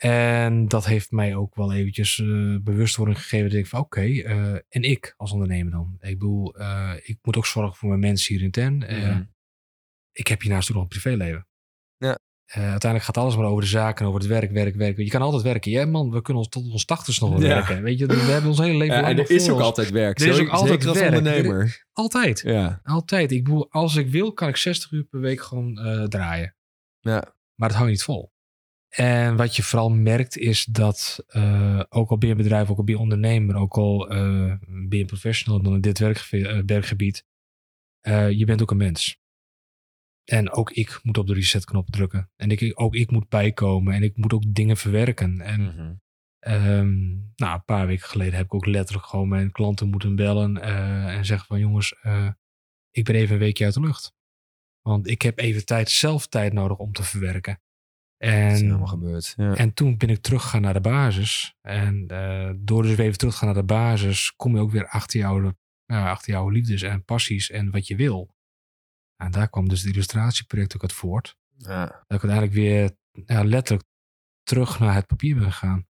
En 0.00 0.68
dat 0.68 0.86
heeft 0.86 1.10
mij 1.10 1.34
ook 1.34 1.54
wel 1.54 1.72
eventjes 1.72 2.18
eh, 2.18 2.56
bewustwording 2.62 3.18
gegeven. 3.18 3.50
Dat 3.50 3.58
ik 3.58 3.66
van 3.66 3.80
oké, 3.80 4.00
eh, 4.00 4.52
en 4.52 4.82
ik 4.82 5.14
als 5.16 5.32
ondernemer 5.32 5.72
dan. 5.72 5.96
Ik 6.00 6.18
bedoel, 6.18 6.54
eh, 6.56 6.92
ik 7.02 7.18
moet 7.22 7.36
ook 7.36 7.46
zorgen 7.46 7.76
voor 7.76 7.88
mijn 7.88 8.00
mensen 8.00 8.34
hier 8.34 8.44
intern. 8.44 8.76
Mhm. 8.76 9.22
Ik 10.12 10.26
heb 10.26 10.40
hiernaast 10.40 10.68
ook 10.68 10.74
nog 10.74 10.82
een 10.82 10.88
privéleven. 11.00 11.46
Ja. 11.96 12.18
Uiteindelijk 12.46 13.02
gaat 13.04 13.16
alles 13.16 13.36
maar 13.36 13.44
over 13.46 13.62
de 13.62 13.68
zaken, 13.68 14.06
over 14.06 14.20
het 14.20 14.28
werk, 14.28 14.50
werk, 14.50 14.74
werk. 14.74 14.96
Je 14.96 15.08
kan 15.08 15.22
altijd 15.22 15.42
werken. 15.42 15.70
Ja 15.70 15.86
man, 15.86 16.10
we 16.10 16.22
kunnen 16.22 16.42
ons 16.42 16.52
tot 16.52 16.72
ons 16.72 16.84
tachtigste 16.84 17.24
nog 17.24 17.32
wel 17.38 17.42
Ja. 17.48 17.54
werken. 17.54 17.82
Weet 17.82 17.98
je, 17.98 18.06
we 18.06 18.14
hebben 18.16 18.50
ons 18.50 18.58
hele 18.58 18.76
leven 18.76 18.96
Ja, 18.96 19.08
en 19.08 19.18
er 19.18 19.30
is 19.30 19.48
ook 19.48 19.54
ons. 19.56 19.64
altijd 19.64 19.90
werk. 19.90 20.20
Er 20.20 20.28
is 20.28 20.40
ook 20.40 20.48
altijd 20.48 20.86
als 20.86 20.98
werk. 20.98 21.16
ondernemer. 21.16 21.84
Altijd. 21.92 22.40
Ja, 22.40 22.80
Altijd. 22.84 23.32
Ik 23.32 23.44
bedoel, 23.44 23.70
als 23.70 23.96
ik 23.96 24.08
wil, 24.08 24.32
kan 24.32 24.48
ik 24.48 24.56
60 24.56 24.90
uur 24.90 25.04
per 25.04 25.20
week 25.20 25.40
gewoon 25.42 25.74
draaien. 26.08 26.56
ja. 27.00 27.34
Maar 27.54 27.68
dat 27.68 27.78
hou 27.78 27.90
je 27.90 27.94
niet 27.94 28.04
vol. 28.04 28.29
En 28.90 29.36
wat 29.36 29.56
je 29.56 29.62
vooral 29.62 29.90
merkt 29.90 30.36
is 30.36 30.64
dat, 30.64 31.24
eh, 31.26 31.82
ook 31.88 32.10
al 32.10 32.18
ben 32.18 32.28
je 32.28 32.34
bedrijf, 32.34 32.70
ook 32.70 32.78
al 32.78 32.84
ben 32.84 32.94
je 32.94 33.00
ondernemer, 33.00 33.56
ook 33.56 33.76
al 33.76 34.08
eh, 34.08 34.54
ben 34.88 34.98
je 34.98 35.04
professional 35.04 35.62
dan 35.62 35.74
in 35.74 35.80
dit 35.80 36.00
eh, 36.00 36.62
werkgebied, 36.66 37.24
je 38.30 38.42
bent 38.46 38.62
ook 38.62 38.70
een 38.70 38.76
mens. 38.76 39.18
En 40.24 40.50
ook 40.50 40.70
ik 40.70 41.00
moet 41.02 41.18
op 41.18 41.26
de 41.26 41.34
resetknop 41.34 41.90
drukken. 41.90 42.30
En 42.36 42.50
ik, 42.50 42.80
ook 42.80 42.94
ik 42.94 43.10
moet 43.10 43.28
bijkomen 43.28 43.94
en 43.94 44.02
ik 44.02 44.16
moet 44.16 44.32
ook 44.32 44.54
dingen 44.54 44.76
verwerken. 44.76 45.40
En. 45.40 46.00
Ehm, 46.38 47.08
nou, 47.36 47.54
een 47.54 47.64
paar 47.64 47.86
weken 47.86 48.08
geleden 48.08 48.34
heb 48.34 48.44
ik 48.44 48.54
ook 48.54 48.66
letterlijk 48.66 49.06
gewoon 49.06 49.28
mijn 49.28 49.50
klanten 49.50 49.88
moeten 49.88 50.16
bellen 50.16 50.62
en 50.62 51.24
zeggen 51.24 51.46
van 51.46 51.60
jongens, 51.60 51.92
ik 52.90 53.04
ben 53.04 53.14
even 53.14 53.34
een 53.34 53.40
weekje 53.40 53.64
uit 53.64 53.74
de 53.74 53.80
lucht. 53.80 54.12
Want 54.80 55.08
ik 55.08 55.22
heb 55.22 55.38
even 55.38 55.64
tijd, 55.64 55.90
zelf 55.90 56.26
tijd 56.26 56.52
nodig 56.52 56.78
om 56.78 56.92
te 56.92 57.02
verwerken. 57.02 57.60
Dat 58.20 58.28
is 58.28 58.60
En, 58.60 58.64
helemaal 58.64 58.86
gebeurd. 58.86 59.34
Ja. 59.36 59.54
en 59.54 59.74
toen 59.74 59.96
ben 59.96 60.08
ik 60.08 60.22
teruggegaan 60.22 60.60
naar 60.60 60.72
de 60.72 60.80
basis. 60.80 61.54
En 61.60 62.08
eh, 62.08 62.50
door 62.56 62.82
dus 62.82 62.94
weer 62.94 63.06
even 63.06 63.18
terug 63.18 63.32
te 63.32 63.38
gaan 63.38 63.48
naar 63.48 63.62
de 63.62 63.72
basis, 63.74 64.32
kom 64.36 64.54
je 64.54 64.60
ook 64.60 64.70
weer 64.70 64.88
achter 64.88 65.20
jouw, 65.20 65.52
ja, 65.84 66.10
achter 66.10 66.32
jouw 66.32 66.48
liefdes 66.48 66.82
en 66.82 67.04
passies 67.04 67.50
en 67.50 67.70
wat 67.70 67.86
je 67.86 67.96
wil. 67.96 68.34
En 69.16 69.30
daar 69.30 69.48
kwam 69.50 69.68
dus 69.68 69.82
het 69.82 69.92
illustratieproject 69.92 70.74
ook 70.74 70.82
uit 70.82 70.92
voort 70.92 71.36
Ja. 71.56 71.84
dat 71.86 72.22
ik 72.22 72.30
uiteindelijk 72.30 72.52
weer 72.52 72.90
ja, 73.26 73.44
letterlijk 73.44 73.88
terug 74.42 74.78
naar 74.78 74.94
het 74.94 75.06
papier 75.06 75.34
ben 75.34 75.52
gegaan. 75.52 75.88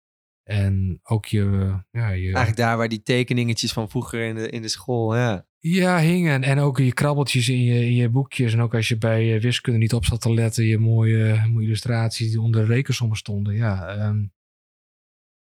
En 0.43 1.01
ook 1.03 1.27
je, 1.27 1.45
ja, 1.91 2.09
je 2.09 2.25
Eigenlijk 2.25 2.57
daar 2.57 2.77
waar 2.77 2.89
die 2.89 3.03
tekeningetjes 3.03 3.73
van 3.73 3.91
vroeger 3.91 4.27
in 4.27 4.35
de, 4.35 4.49
in 4.49 4.63
de 4.63 4.69
school, 4.69 5.17
ja. 5.17 5.47
Ja, 5.65 5.99
hingen. 5.99 6.43
En 6.43 6.59
ook 6.59 6.79
je 6.79 6.93
krabbeltjes 6.93 7.49
in 7.49 7.63
je, 7.63 7.85
in 7.85 7.95
je 7.95 8.09
boekjes. 8.09 8.53
En 8.53 8.61
ook 8.61 8.75
als 8.75 8.89
je 8.89 8.99
bij 8.99 9.35
eh, 9.35 9.41
wiskunde 9.41 9.79
niet 9.79 9.95
op 9.95 10.05
zat 10.05 10.21
te 10.21 10.35
letten, 10.35 10.65
je 10.65 10.79
mooie, 10.79 11.47
mooie 11.49 11.67
illustraties 11.67 12.31
die 12.31 12.41
onder 12.41 12.67
de 12.67 12.73
rekensommen 12.73 13.17
stonden. 13.17 13.55
Ja, 13.55 13.87
ehm, 13.87 14.27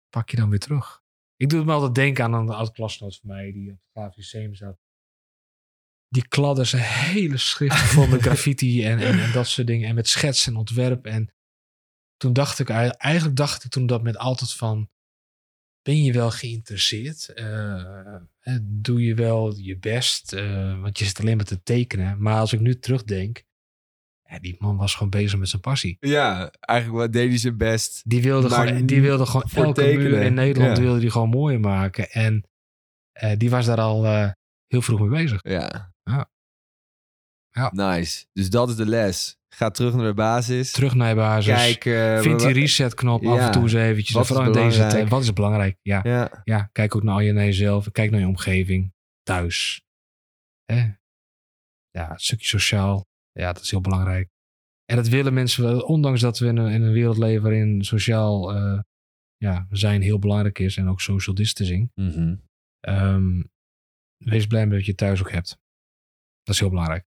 pak 0.09 0.31
je 0.31 0.37
dan 0.37 0.51
weer 0.51 0.59
terug. 0.59 1.03
Ik 1.37 1.49
doe 1.49 1.59
het 1.59 1.69
me 1.69 1.75
altijd 1.75 1.95
denken 1.95 2.25
aan 2.25 2.33
een 2.33 2.49
oud 2.49 2.73
klasgenoot 2.73 3.19
van 3.19 3.31
mij 3.31 3.53
die 3.53 3.71
op 3.71 3.79
het 3.79 3.91
grafisch 3.93 4.59
zat. 4.59 4.79
Die 6.09 6.29
kladde 6.29 6.65
zijn 6.65 6.83
hele 6.83 7.37
schrift 7.37 7.77
vol 7.77 8.07
met 8.07 8.23
graffiti 8.27 8.85
en, 8.85 8.99
en, 8.99 9.19
en 9.19 9.33
dat 9.33 9.47
soort 9.47 9.67
dingen. 9.67 9.89
En 9.89 9.95
met 9.95 10.09
schets 10.09 10.47
en 10.47 10.57
ontwerp. 10.57 11.07
En 11.07 11.35
toen 12.17 12.33
dacht 12.33 12.59
ik, 12.59 12.69
eigenlijk 12.69 13.37
dacht 13.37 13.65
ik 13.65 13.71
toen 13.71 13.87
dat 13.87 14.03
met 14.03 14.17
altijd 14.17 14.53
van, 14.53 14.91
ben 15.85 16.03
je 16.03 16.13
wel 16.13 16.31
geïnteresseerd? 16.31 17.29
Eh, 17.29 18.15
eh, 18.41 18.59
doe 18.63 19.05
je 19.05 19.15
wel 19.15 19.57
je 19.57 19.79
best? 19.79 20.33
Eh, 20.33 20.81
want 20.81 20.99
je 20.99 21.05
zit 21.05 21.21
alleen 21.21 21.37
maar 21.37 21.47
te 21.47 21.63
tekenen. 21.63 22.23
Maar 22.23 22.39
als 22.39 22.53
ik 22.53 22.61
nu 22.61 22.79
terugdenk, 22.79 23.45
ja, 24.23 24.39
die 24.39 24.57
man 24.59 24.77
was 24.77 24.95
gewoon 24.95 25.11
bezig 25.11 25.39
met 25.39 25.49
zijn 25.49 25.63
passie. 25.63 25.97
Ja, 26.01 26.51
eigenlijk 26.61 27.13
deed 27.13 27.29
hij 27.29 27.39
zijn 27.39 27.57
best. 27.57 28.03
Die 28.05 28.23
wilde 28.23 28.51
gewoon, 28.51 28.87
die 28.87 29.03
wilde 29.03 29.27
gewoon 29.27 29.51
elke 29.55 29.81
tekenen, 29.81 30.11
muur 30.11 30.23
in 30.23 30.35
Nederland 30.35 30.77
ja. 30.77 30.83
wilde 30.83 31.01
die 31.01 31.11
gewoon 31.11 31.29
mooier 31.29 31.61
maken. 31.61 32.11
En 32.11 32.49
die 33.37 33.51
was 33.51 33.67
daar 33.67 33.81
al 33.81 34.05
heel 34.67 34.83
vroeg 34.83 35.01
mee 35.01 35.09
bezig. 35.09 35.41
Ja. 35.43 35.93
Ja. 36.03 36.31
Ja. 37.51 37.71
Nice. 37.73 38.27
Dus 38.33 38.51
dat 38.51 38.69
is 38.69 38.77
de 38.77 38.87
les. 38.87 39.39
Ga 39.55 39.71
terug 39.71 39.95
naar 39.95 40.07
de 40.07 40.15
basis. 40.15 40.73
Terug 40.73 40.95
naar 40.95 41.09
je 41.09 41.15
basis. 41.15 41.55
Kijk. 41.55 41.85
eh, 41.85 42.21
Vind 42.21 42.41
die 42.41 42.53
resetknop 42.53 43.27
af 43.27 43.37
Ja. 43.39 43.47
en 43.47 43.53
toe 43.53 43.63
eens 43.63 43.73
eventjes. 43.73 44.15
Wat 44.15 44.23
is 44.23 44.29
Vooral 44.29 44.47
in 44.47 44.53
deze 44.53 44.65
belangrijk? 44.69 44.91
tijd. 44.99 45.09
Wat 45.09 45.23
is 45.23 45.33
belangrijk? 45.33 45.79
Ja. 45.83 46.01
Ja. 46.03 46.41
ja, 46.45 46.69
kijk 46.73 46.95
ook 46.97 47.03
naar, 47.03 47.23
je, 47.23 47.33
naar 47.33 47.45
jezelf. 47.45 47.91
Kijk 47.91 48.11
naar 48.11 48.21
je 48.21 48.27
omgeving. 48.27 48.93
Thuis. 49.23 49.85
Hè? 50.65 50.93
Ja, 51.91 52.09
het 52.11 52.23
stukje 52.23 52.47
sociaal. 52.47 53.07
Ja, 53.33 53.53
dat 53.53 53.63
is 53.63 53.71
heel 53.71 53.81
belangrijk. 53.81 54.29
En 54.85 54.97
dat 54.97 55.09
willen 55.09 55.35
mensen, 55.35 55.63
wel, 55.65 55.81
ondanks 55.81 56.21
dat 56.21 56.39
we 56.39 56.47
in 56.47 56.57
een, 56.57 56.73
in 56.73 56.83
een 56.83 56.93
wereld 56.93 57.19
leven 57.19 57.43
waarin 57.43 57.85
sociaal 57.85 58.55
eh, 58.55 58.81
ja, 59.37 59.67
zijn 59.71 60.03
heel 60.03 60.19
belangrijk 60.19 60.59
is. 60.59 60.77
En 60.77 60.89
ook 60.89 61.01
social 61.01 61.35
distancing. 61.35 61.91
Mhm. 61.95 62.37
Ehm, 62.81 63.43
wees 64.25 64.47
blij 64.47 64.67
met 64.67 64.77
wat 64.77 64.87
je 64.87 64.95
thuis 64.95 65.21
ook 65.21 65.31
hebt. 65.31 65.49
Dat 66.43 66.55
is 66.55 66.61
heel 66.61 66.71
belangrijk. 66.71 67.05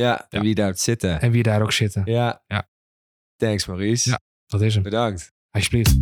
Ja, 0.00 0.26
Ja. 0.28 0.40
wie 0.40 0.54
daar 0.54 0.74
te 0.74 0.82
zitten. 0.82 1.20
En 1.20 1.30
wie 1.30 1.42
daar 1.42 1.62
ook 1.62 1.72
zitten. 1.72 2.02
Ja. 2.04 2.42
Ja. 2.46 2.68
Thanks 3.36 3.66
Maurice. 3.66 4.10
Ja. 4.10 4.20
Dat 4.46 4.60
is 4.62 4.74
hem. 4.74 4.82
Bedankt. 4.82 5.32
Alsjeblieft. 5.50 5.96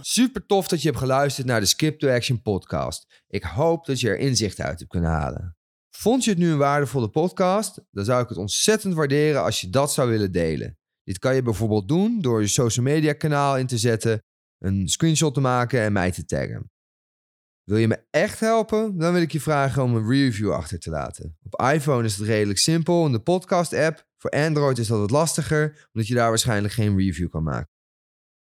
Super 0.00 0.46
tof 0.46 0.68
dat 0.68 0.82
je 0.82 0.88
hebt 0.88 1.00
geluisterd 1.00 1.46
naar 1.46 1.60
de 1.60 1.66
Skip 1.66 1.98
to 1.98 2.08
Action 2.08 2.42
podcast. 2.42 3.22
Ik 3.28 3.42
hoop 3.42 3.86
dat 3.86 4.00
je 4.00 4.08
er 4.08 4.18
inzicht 4.18 4.60
uit 4.60 4.78
hebt 4.78 4.90
kunnen 4.90 5.10
halen. 5.10 5.56
Vond 5.96 6.24
je 6.24 6.30
het 6.30 6.38
nu 6.38 6.50
een 6.50 6.58
waardevolle 6.58 7.08
podcast? 7.08 7.80
Dan 7.90 8.04
zou 8.04 8.22
ik 8.22 8.28
het 8.28 8.38
ontzettend 8.38 8.94
waarderen 8.94 9.42
als 9.42 9.60
je 9.60 9.70
dat 9.70 9.92
zou 9.92 10.10
willen 10.10 10.32
delen. 10.32 10.78
Dit 11.02 11.18
kan 11.18 11.34
je 11.34 11.42
bijvoorbeeld 11.42 11.88
doen 11.88 12.20
door 12.20 12.40
je 12.40 12.46
social 12.46 12.84
media 12.84 13.12
kanaal 13.12 13.58
in 13.58 13.66
te 13.66 13.78
zetten, 13.78 14.22
een 14.58 14.88
screenshot 14.88 15.34
te 15.34 15.40
maken 15.40 15.80
en 15.80 15.92
mij 15.92 16.10
te 16.10 16.24
taggen. 16.24 16.70
Wil 17.64 17.76
je 17.76 17.88
me 17.88 18.04
echt 18.10 18.40
helpen? 18.40 18.98
Dan 18.98 19.12
wil 19.12 19.22
ik 19.22 19.32
je 19.32 19.40
vragen 19.40 19.82
om 19.82 19.96
een 19.96 20.08
review 20.08 20.52
achter 20.52 20.78
te 20.78 20.90
laten. 20.90 21.36
Op 21.42 21.60
iPhone 21.72 22.04
is 22.04 22.16
het 22.16 22.26
redelijk 22.26 22.58
simpel 22.58 23.06
in 23.06 23.12
de 23.12 23.20
podcast-app. 23.20 24.06
Voor 24.16 24.30
Android 24.30 24.78
is 24.78 24.86
dat 24.86 24.98
wat 24.98 25.10
lastiger, 25.10 25.88
omdat 25.92 26.08
je 26.08 26.14
daar 26.14 26.28
waarschijnlijk 26.28 26.74
geen 26.74 26.96
review 26.96 27.30
kan 27.30 27.42
maken. 27.42 27.72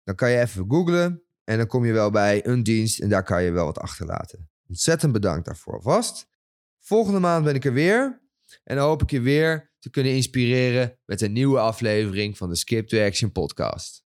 Dan 0.02 0.14
kan 0.14 0.30
je 0.30 0.40
even 0.40 0.64
googlen 0.68 1.22
en 1.44 1.56
dan 1.56 1.66
kom 1.66 1.84
je 1.84 1.92
wel 1.92 2.10
bij 2.10 2.46
een 2.46 2.62
dienst 2.62 3.00
en 3.00 3.08
daar 3.08 3.22
kan 3.22 3.42
je 3.42 3.50
wel 3.50 3.64
wat 3.64 3.78
achterlaten. 3.78 4.50
Ontzettend 4.68 5.12
bedankt 5.12 5.46
daarvoor 5.46 5.74
alvast. 5.74 6.26
Volgende 6.80 7.18
maand 7.18 7.44
ben 7.44 7.54
ik 7.54 7.64
er 7.64 7.72
weer. 7.72 8.22
En 8.64 8.76
dan 8.76 8.86
hoop 8.86 9.02
ik 9.02 9.10
je 9.10 9.20
weer 9.20 9.72
te 9.78 9.90
kunnen 9.90 10.12
inspireren 10.12 10.98
met 11.04 11.20
een 11.20 11.32
nieuwe 11.32 11.58
aflevering 11.58 12.36
van 12.36 12.48
de 12.48 12.56
Skip 12.56 12.88
to 12.88 13.04
Action 13.06 13.32
podcast. 13.32 14.03